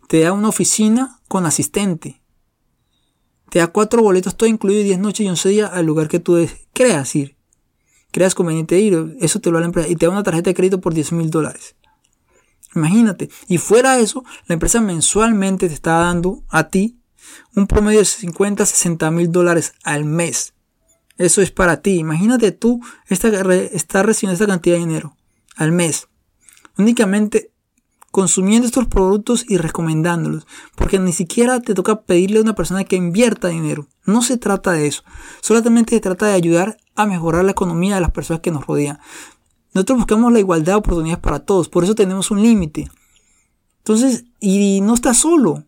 Te 0.09 0.19
da 0.19 0.33
una 0.33 0.49
oficina 0.49 1.21
con 1.29 1.45
asistente. 1.45 2.21
Te 3.49 3.59
da 3.59 3.67
cuatro 3.67 4.01
boletos, 4.01 4.35
todo 4.35 4.49
incluido, 4.49 4.83
10 4.83 4.99
noches 4.99 5.25
y 5.25 5.29
11 5.29 5.49
días 5.49 5.71
al 5.73 5.85
lugar 5.85 6.09
que 6.09 6.19
tú 6.19 6.45
creas 6.73 7.15
ir. 7.15 7.40
Creas 8.11 8.35
conveniente 8.35 8.79
ir, 8.79 9.17
eso 9.19 9.39
te 9.39 9.49
lo 9.49 9.55
da 9.55 9.61
la 9.61 9.65
empresa. 9.67 9.89
Y 9.89 9.95
te 9.95 10.05
da 10.05 10.11
una 10.11 10.23
tarjeta 10.23 10.49
de 10.49 10.53
crédito 10.53 10.81
por 10.81 10.93
10 10.93 11.13
mil 11.13 11.29
dólares. 11.29 11.75
Imagínate. 12.75 13.29
Y 13.47 13.57
fuera 13.57 13.97
de 13.97 14.03
eso, 14.03 14.23
la 14.47 14.53
empresa 14.53 14.81
mensualmente 14.81 15.67
te 15.67 15.73
está 15.73 15.93
dando 15.93 16.43
a 16.49 16.69
ti 16.69 16.97
un 17.55 17.67
promedio 17.67 17.99
de 17.99 18.05
50, 18.05 18.65
60 18.65 19.11
mil 19.11 19.31
dólares 19.31 19.73
al 19.83 20.05
mes. 20.05 20.53
Eso 21.17 21.41
es 21.41 21.51
para 21.51 21.81
ti. 21.81 21.97
Imagínate 21.97 22.51
tú 22.51 22.81
estar 23.07 24.05
recibiendo 24.05 24.33
esta 24.33 24.47
cantidad 24.47 24.75
de 24.75 24.79
dinero 24.79 25.15
al 25.55 25.71
mes. 25.71 26.07
Únicamente 26.77 27.51
consumiendo 28.11 28.65
estos 28.65 28.87
productos 28.87 29.45
y 29.47 29.57
recomendándolos. 29.57 30.47
Porque 30.75 30.99
ni 30.99 31.13
siquiera 31.13 31.59
te 31.59 31.73
toca 31.73 32.01
pedirle 32.01 32.39
a 32.39 32.41
una 32.41 32.55
persona 32.55 32.83
que 32.83 32.95
invierta 32.95 33.49
dinero. 33.49 33.87
No 34.05 34.21
se 34.21 34.37
trata 34.37 34.71
de 34.71 34.87
eso. 34.87 35.03
Solamente 35.41 35.95
se 35.95 36.01
trata 36.01 36.27
de 36.27 36.33
ayudar 36.33 36.77
a 36.95 37.05
mejorar 37.05 37.45
la 37.45 37.51
economía 37.51 37.95
de 37.95 38.01
las 38.01 38.11
personas 38.11 38.41
que 38.41 38.51
nos 38.51 38.65
rodean. 38.65 38.99
Nosotros 39.73 39.99
buscamos 39.99 40.31
la 40.33 40.39
igualdad 40.39 40.73
de 40.73 40.79
oportunidades 40.79 41.21
para 41.21 41.39
todos. 41.39 41.69
Por 41.69 41.83
eso 41.83 41.95
tenemos 41.95 42.31
un 42.31 42.41
límite. 42.41 42.89
Entonces, 43.79 44.25
y 44.39 44.81
no 44.81 44.93
estás 44.93 45.17
solo. 45.17 45.63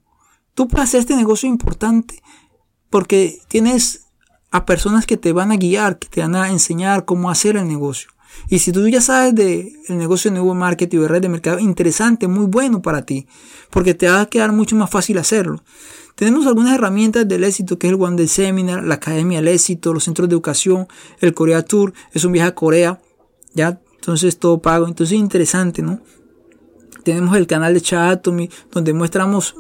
Tú 0.53 0.67
para 0.67 0.83
hacer 0.83 0.99
este 0.99 1.15
negocio 1.15 1.49
importante 1.49 2.21
porque 2.89 3.41
tienes 3.47 4.05
a 4.51 4.65
personas 4.65 5.07
que 5.07 5.17
te 5.17 5.33
van 5.33 5.51
a 5.51 5.57
guiar, 5.57 5.97
que 5.97 6.07
te 6.07 6.21
van 6.21 6.35
a 6.35 6.49
enseñar 6.49 7.05
cómo 7.05 7.31
hacer 7.31 7.57
el 7.57 7.67
negocio. 7.67 8.11
Y 8.49 8.59
si 8.59 8.71
tú 8.71 8.87
ya 8.87 9.01
sabes 9.01 9.33
de 9.35 9.73
el 9.87 9.97
negocio 9.97 10.29
de 10.29 10.37
nuevo 10.37 10.53
marketing 10.53 10.99
o 10.99 11.01
de 11.03 11.07
red 11.07 11.21
de 11.21 11.29
mercado, 11.29 11.59
interesante, 11.59 12.27
muy 12.27 12.45
bueno 12.45 12.81
para 12.81 13.05
ti, 13.05 13.27
porque 13.69 13.93
te 13.93 14.07
va 14.07 14.21
a 14.21 14.25
quedar 14.25 14.51
mucho 14.51 14.75
más 14.75 14.89
fácil 14.89 15.17
hacerlo. 15.17 15.63
Tenemos 16.15 16.45
algunas 16.45 16.75
herramientas 16.75 17.27
del 17.27 17.43
éxito, 17.43 17.79
que 17.79 17.87
es 17.87 17.93
el 17.93 18.01
One 18.01 18.17
Day 18.17 18.27
Seminar, 18.27 18.83
la 18.83 18.95
Academia 18.95 19.39
del 19.39 19.47
Éxito, 19.47 19.93
los 19.93 20.03
centros 20.03 20.29
de 20.29 20.33
educación, 20.33 20.87
el 21.19 21.33
Corea 21.33 21.63
Tour, 21.63 21.93
es 22.11 22.23
un 22.23 22.33
viaje 22.33 22.49
a 22.49 22.55
Corea, 22.55 23.01
ya, 23.53 23.81
entonces 23.95 24.37
todo 24.37 24.61
pago, 24.61 24.87
entonces 24.87 25.13
es 25.13 25.19
interesante, 25.19 25.81
¿no? 25.81 26.01
Tenemos 27.03 27.35
el 27.35 27.47
canal 27.47 27.73
de 27.73 27.81
Chatatomy, 27.81 28.49
donde 28.71 28.93
mostramos 28.93 29.55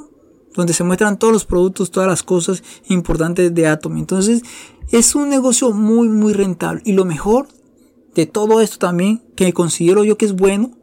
donde 0.55 0.73
se 0.73 0.83
muestran 0.83 1.17
todos 1.17 1.33
los 1.33 1.45
productos, 1.45 1.91
todas 1.91 2.07
las 2.07 2.23
cosas 2.23 2.63
importantes 2.87 3.53
de 3.53 3.67
Atomy. 3.67 4.01
Entonces, 4.01 4.43
es 4.91 5.15
un 5.15 5.29
negocio 5.29 5.71
muy, 5.71 6.09
muy 6.09 6.33
rentable. 6.33 6.81
Y 6.85 6.93
lo 6.93 7.05
mejor 7.05 7.47
de 8.15 8.25
todo 8.25 8.61
esto 8.61 8.77
también, 8.77 9.23
que 9.35 9.53
considero 9.53 10.03
yo 10.03 10.17
que 10.17 10.25
es 10.25 10.33
bueno, 10.33 10.77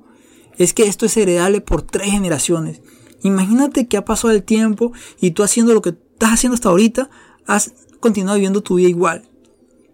es 0.59 0.75
que 0.75 0.85
esto 0.85 1.07
es 1.07 1.17
heredable 1.17 1.61
por 1.61 1.83
tres 1.83 2.11
generaciones. 2.11 2.83
Imagínate 3.23 3.87
que 3.87 3.97
ha 3.97 4.05
pasado 4.05 4.33
el 4.33 4.43
tiempo 4.43 4.93
y 5.21 5.33
tú 5.33 5.43
haciendo 5.43 5.75
lo 5.75 5.83
que 5.83 5.91
estás 5.91 6.31
haciendo 6.31 6.55
hasta 6.55 6.69
ahorita, 6.69 7.11
has 7.47 7.73
continuado 8.01 8.37
viviendo 8.37 8.63
tu 8.63 8.77
vida 8.77 8.89
igual. 8.89 9.29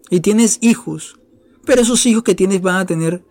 Y 0.09 0.21
tienes 0.21 0.57
hijos. 0.61 1.19
Pero 1.65 1.81
esos 1.81 2.05
hijos 2.05 2.23
que 2.23 2.35
tienes 2.35 2.61
van 2.61 2.77
a 2.77 2.85
tener 2.85 3.23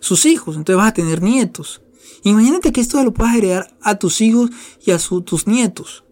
sus 0.00 0.26
hijos. 0.26 0.56
Entonces 0.56 0.76
vas 0.76 0.90
a 0.90 0.94
tener 0.94 1.22
nietos. 1.22 1.82
Imagínate 2.22 2.72
que 2.72 2.80
esto 2.80 3.02
lo 3.02 3.12
puedas 3.12 3.36
heredar 3.36 3.76
a 3.82 3.98
tus 3.98 4.20
hijos 4.20 4.50
y 4.84 4.90
a 4.90 4.98
tus 4.98 5.46
nietos. 5.46 6.04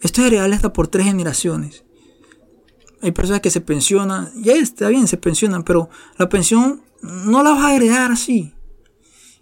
Esto 0.00 0.20
es 0.20 0.28
heredable 0.28 0.56
hasta 0.56 0.72
por 0.72 0.88
tres 0.88 1.06
generaciones. 1.06 1.84
Hay 3.02 3.12
personas 3.12 3.40
que 3.40 3.50
se 3.50 3.60
pensionan, 3.60 4.30
ya 4.36 4.52
está 4.54 4.88
bien, 4.88 5.08
se 5.08 5.16
pensionan, 5.16 5.64
pero 5.64 5.88
la 6.18 6.28
pensión 6.28 6.82
no 7.02 7.42
la 7.42 7.50
vas 7.50 7.64
a 7.64 7.74
heredar 7.74 8.12
así. 8.12 8.54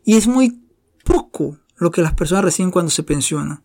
Y 0.04 0.16
es 0.16 0.26
muy 0.26 0.62
poco 1.04 1.58
lo 1.76 1.90
que 1.90 2.02
las 2.02 2.14
personas 2.14 2.44
reciben 2.44 2.70
cuando 2.70 2.90
se 2.90 3.02
pensionan. 3.02 3.64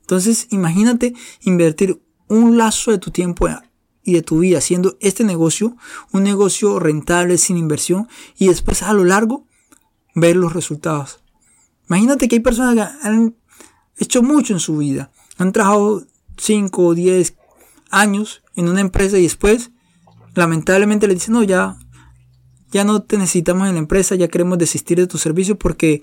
Entonces, 0.00 0.46
imagínate 0.50 1.14
invertir 1.42 2.00
un 2.28 2.56
lazo 2.56 2.92
de 2.92 2.98
tu 2.98 3.10
tiempo 3.10 3.48
y 4.02 4.12
de 4.12 4.22
tu 4.22 4.38
vida 4.38 4.58
haciendo 4.58 4.96
este 5.00 5.24
negocio, 5.24 5.76
un 6.12 6.22
negocio 6.22 6.78
rentable 6.78 7.38
sin 7.38 7.56
inversión, 7.56 8.08
y 8.38 8.46
después 8.46 8.82
a 8.82 8.92
lo 8.92 9.04
largo 9.04 9.46
ver 10.14 10.36
los 10.36 10.52
resultados. 10.52 11.20
Imagínate 11.88 12.28
que 12.28 12.36
hay 12.36 12.40
personas 12.40 12.74
que 12.74 13.06
han 13.06 13.36
hecho 13.96 14.22
mucho 14.22 14.52
en 14.52 14.60
su 14.60 14.78
vida. 14.78 15.10
Han 15.38 15.52
trabajado 15.52 16.06
5 16.36 16.82
o 16.82 16.94
10 16.94 17.36
años 17.90 18.42
en 18.54 18.68
una 18.68 18.80
empresa 18.80 19.18
y 19.18 19.22
después, 19.22 19.70
lamentablemente, 20.34 21.06
le 21.06 21.14
dicen, 21.14 21.34
no, 21.34 21.42
ya, 21.42 21.78
ya 22.70 22.84
no 22.84 23.02
te 23.02 23.18
necesitamos 23.18 23.68
en 23.68 23.74
la 23.74 23.80
empresa, 23.80 24.14
ya 24.14 24.28
queremos 24.28 24.58
desistir 24.58 24.98
de 24.98 25.06
tu 25.06 25.18
servicio 25.18 25.58
porque 25.58 26.02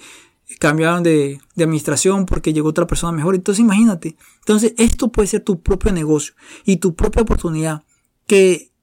cambiaron 0.59 1.03
de, 1.03 1.39
de, 1.55 1.63
administración, 1.63 2.25
porque 2.25 2.53
llegó 2.53 2.69
otra 2.69 2.87
persona 2.87 3.11
mejor. 3.11 3.35
Entonces, 3.35 3.61
imagínate. 3.61 4.17
Entonces, 4.39 4.73
esto 4.77 5.11
puede 5.11 5.27
ser 5.27 5.41
tu 5.41 5.61
propio 5.61 5.91
negocio 5.91 6.33
y 6.65 6.77
tu 6.77 6.95
propia 6.95 7.23
oportunidad 7.23 7.83
que 8.27 8.73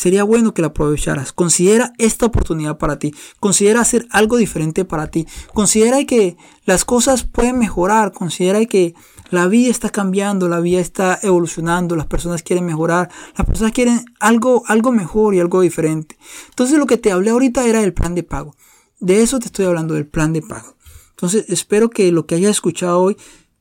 sería 0.00 0.24
bueno 0.24 0.54
que 0.54 0.62
la 0.62 0.68
aprovecharas. 0.68 1.30
Considera 1.34 1.92
esta 1.98 2.24
oportunidad 2.24 2.78
para 2.78 2.98
ti. 2.98 3.14
Considera 3.38 3.82
hacer 3.82 4.06
algo 4.10 4.38
diferente 4.38 4.86
para 4.86 5.10
ti. 5.10 5.26
Considera 5.52 6.02
que 6.04 6.38
las 6.64 6.86
cosas 6.86 7.24
pueden 7.24 7.58
mejorar. 7.58 8.12
Considera 8.12 8.64
que 8.64 8.94
la 9.30 9.46
vida 9.46 9.70
está 9.70 9.90
cambiando, 9.90 10.48
la 10.48 10.60
vida 10.60 10.80
está 10.80 11.18
evolucionando, 11.22 11.96
las 11.96 12.06
personas 12.06 12.42
quieren 12.42 12.66
mejorar, 12.66 13.10
las 13.36 13.46
personas 13.46 13.72
quieren 13.72 14.04
algo, 14.18 14.64
algo 14.66 14.92
mejor 14.92 15.34
y 15.34 15.40
algo 15.40 15.60
diferente. 15.60 16.18
Entonces 16.48 16.78
lo 16.78 16.86
que 16.86 16.98
te 16.98 17.12
hablé 17.12 17.30
ahorita 17.30 17.66
era 17.66 17.80
del 17.80 17.94
plan 17.94 18.14
de 18.14 18.22
pago. 18.22 18.56
De 18.98 19.22
eso 19.22 19.38
te 19.38 19.46
estoy 19.46 19.66
hablando, 19.66 19.94
del 19.94 20.06
plan 20.06 20.32
de 20.32 20.42
pago. 20.42 20.76
Entonces 21.10 21.46
espero 21.48 21.90
que 21.90 22.12
lo 22.12 22.26
que 22.26 22.34
hayas 22.34 22.50
escuchado 22.50 23.00
hoy 23.00 23.16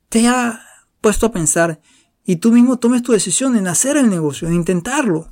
te 0.09 0.19
haya 0.19 0.61
puesto 1.01 1.27
a 1.27 1.31
pensar 1.31 1.81
y 2.25 2.37
tú 2.37 2.51
mismo 2.51 2.77
tomes 2.77 3.03
tu 3.03 3.11
decisión 3.11 3.55
en 3.55 3.67
hacer 3.67 3.97
el 3.97 4.09
negocio, 4.09 4.47
en 4.47 4.53
intentarlo. 4.53 5.31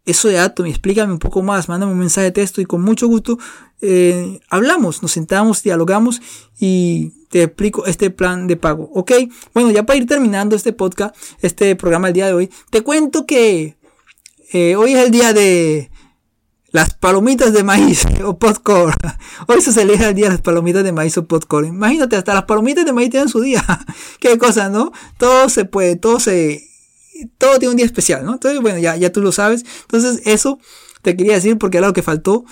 eso 0.05 0.27
de 0.27 0.37
Atom, 0.37 0.67
explícame 0.67 1.11
un 1.11 1.17
poco 1.17 1.41
más, 1.41 1.67
mándame 1.67 1.91
un 1.91 1.97
mensaje 1.97 2.25
de 2.25 2.33
texto 2.33 2.61
y 2.61 2.65
con 2.65 2.83
mucho 2.83 3.07
gusto 3.07 3.39
eh, 3.81 4.39
hablamos, 4.51 5.01
nos 5.01 5.13
sentamos, 5.13 5.63
dialogamos 5.63 6.21
y 6.59 7.13
te 7.29 7.43
explico 7.43 7.85
este 7.85 8.09
plan 8.09 8.47
de 8.47 8.57
pago, 8.57 8.89
¿ok? 8.93 9.11
Bueno, 9.53 9.71
ya 9.71 9.83
para 9.83 9.97
ir 9.97 10.05
terminando 10.05 10.55
este 10.55 10.73
podcast, 10.73 11.15
este 11.41 11.75
programa 11.75 12.07
el 12.07 12.13
día 12.13 12.27
de 12.27 12.33
hoy, 12.33 12.49
te 12.69 12.81
cuento 12.81 13.25
que 13.25 13.77
eh, 14.53 14.75
hoy 14.75 14.93
es 14.93 15.05
el 15.05 15.11
día 15.11 15.33
de 15.33 15.89
las 16.71 16.93
palomitas 16.93 17.53
de 17.53 17.63
maíz 17.63 18.05
o 18.25 18.37
popcorn. 18.37 18.95
Hoy 19.47 19.61
se 19.61 19.71
celebra 19.71 20.09
el 20.09 20.15
día 20.15 20.25
de 20.25 20.31
las 20.31 20.41
palomitas 20.41 20.83
de 20.83 20.91
maíz 20.91 21.17
o 21.17 21.25
popcorn. 21.25 21.67
Imagínate, 21.67 22.17
hasta 22.17 22.33
las 22.33 22.43
palomitas 22.43 22.85
de 22.85 22.93
maíz 22.93 23.09
tienen 23.09 23.29
su 23.29 23.39
día. 23.39 23.63
Qué 24.19 24.37
cosa, 24.37 24.69
¿no? 24.69 24.91
Todo 25.17 25.49
se 25.49 25.65
puede, 25.65 25.95
todo 25.95 26.19
se 26.19 26.63
todo 27.37 27.59
tiene 27.59 27.71
un 27.71 27.77
día 27.77 27.85
especial, 27.85 28.25
¿no? 28.25 28.33
Entonces, 28.33 28.61
bueno, 28.61 28.77
ya, 28.79 28.95
ya 28.97 29.11
tú 29.11 29.21
lo 29.21 29.31
sabes. 29.31 29.63
Entonces, 29.83 30.21
eso 30.25 30.59
te 31.01 31.15
quería 31.15 31.33
decir 31.33 31.57
porque 31.57 31.77
era 31.77 31.87
lo 31.87 31.93
que 31.93 32.01
faltó 32.01 32.43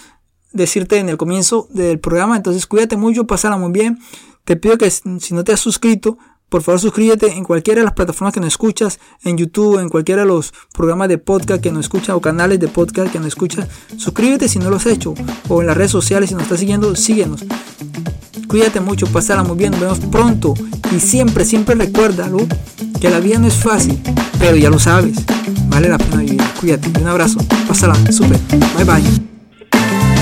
decirte 0.53 0.97
en 0.99 1.09
el 1.09 1.17
comienzo 1.17 1.67
del 1.71 1.99
programa. 1.99 2.37
Entonces, 2.37 2.65
cuídate 2.65 2.95
mucho, 2.95 3.27
pasala 3.27 3.57
muy 3.57 3.71
bien. 3.71 3.99
Te 4.45 4.55
pido 4.55 4.77
que 4.77 4.89
si 4.89 5.33
no 5.33 5.43
te 5.43 5.53
has 5.53 5.59
suscrito, 5.59 6.17
por 6.49 6.61
favor 6.61 6.79
suscríbete 6.79 7.33
en 7.33 7.43
cualquiera 7.43 7.79
de 7.79 7.85
las 7.85 7.93
plataformas 7.93 8.33
que 8.33 8.39
nos 8.39 8.49
escuchas, 8.49 8.99
en 9.23 9.37
YouTube, 9.37 9.79
en 9.79 9.89
cualquiera 9.89 10.21
de 10.21 10.27
los 10.27 10.53
programas 10.73 11.09
de 11.09 11.17
podcast 11.17 11.61
que 11.61 11.71
nos 11.71 11.85
escuchas 11.85 12.15
o 12.15 12.21
canales 12.21 12.59
de 12.59 12.67
podcast 12.67 13.11
que 13.11 13.17
nos 13.17 13.29
escuchas. 13.29 13.67
Suscríbete 13.97 14.47
si 14.47 14.59
no 14.59 14.69
lo 14.69 14.75
has 14.75 14.85
hecho. 14.85 15.15
O 15.49 15.61
en 15.61 15.67
las 15.67 15.75
redes 15.75 15.91
sociales 15.91 16.29
si 16.29 16.35
nos 16.35 16.43
estás 16.43 16.59
siguiendo, 16.59 16.95
síguenos. 16.95 17.43
Cuídate 18.47 18.81
mucho, 18.81 19.07
pasala 19.07 19.43
muy 19.43 19.57
bien, 19.57 19.71
nos 19.71 19.79
vemos 19.79 19.99
pronto. 20.11 20.53
Y 20.95 20.99
siempre, 20.99 21.43
siempre 21.43 21.73
recuérdalo 21.73 22.37
que 23.01 23.09
la 23.09 23.19
vida 23.19 23.39
no 23.39 23.47
es 23.47 23.55
fácil, 23.55 23.99
pero 24.37 24.55
ya 24.55 24.69
lo 24.69 24.77
sabes. 24.77 25.17
Vale 25.69 25.89
la 25.89 25.97
pena 25.97 26.17
vivir. 26.17 26.41
Cuídate. 26.59 26.87
Un 27.01 27.07
abrazo. 27.07 27.39
Pásala. 27.67 27.95
Súper. 28.11 28.39
Bye 28.77 28.85
bye. 28.85 30.12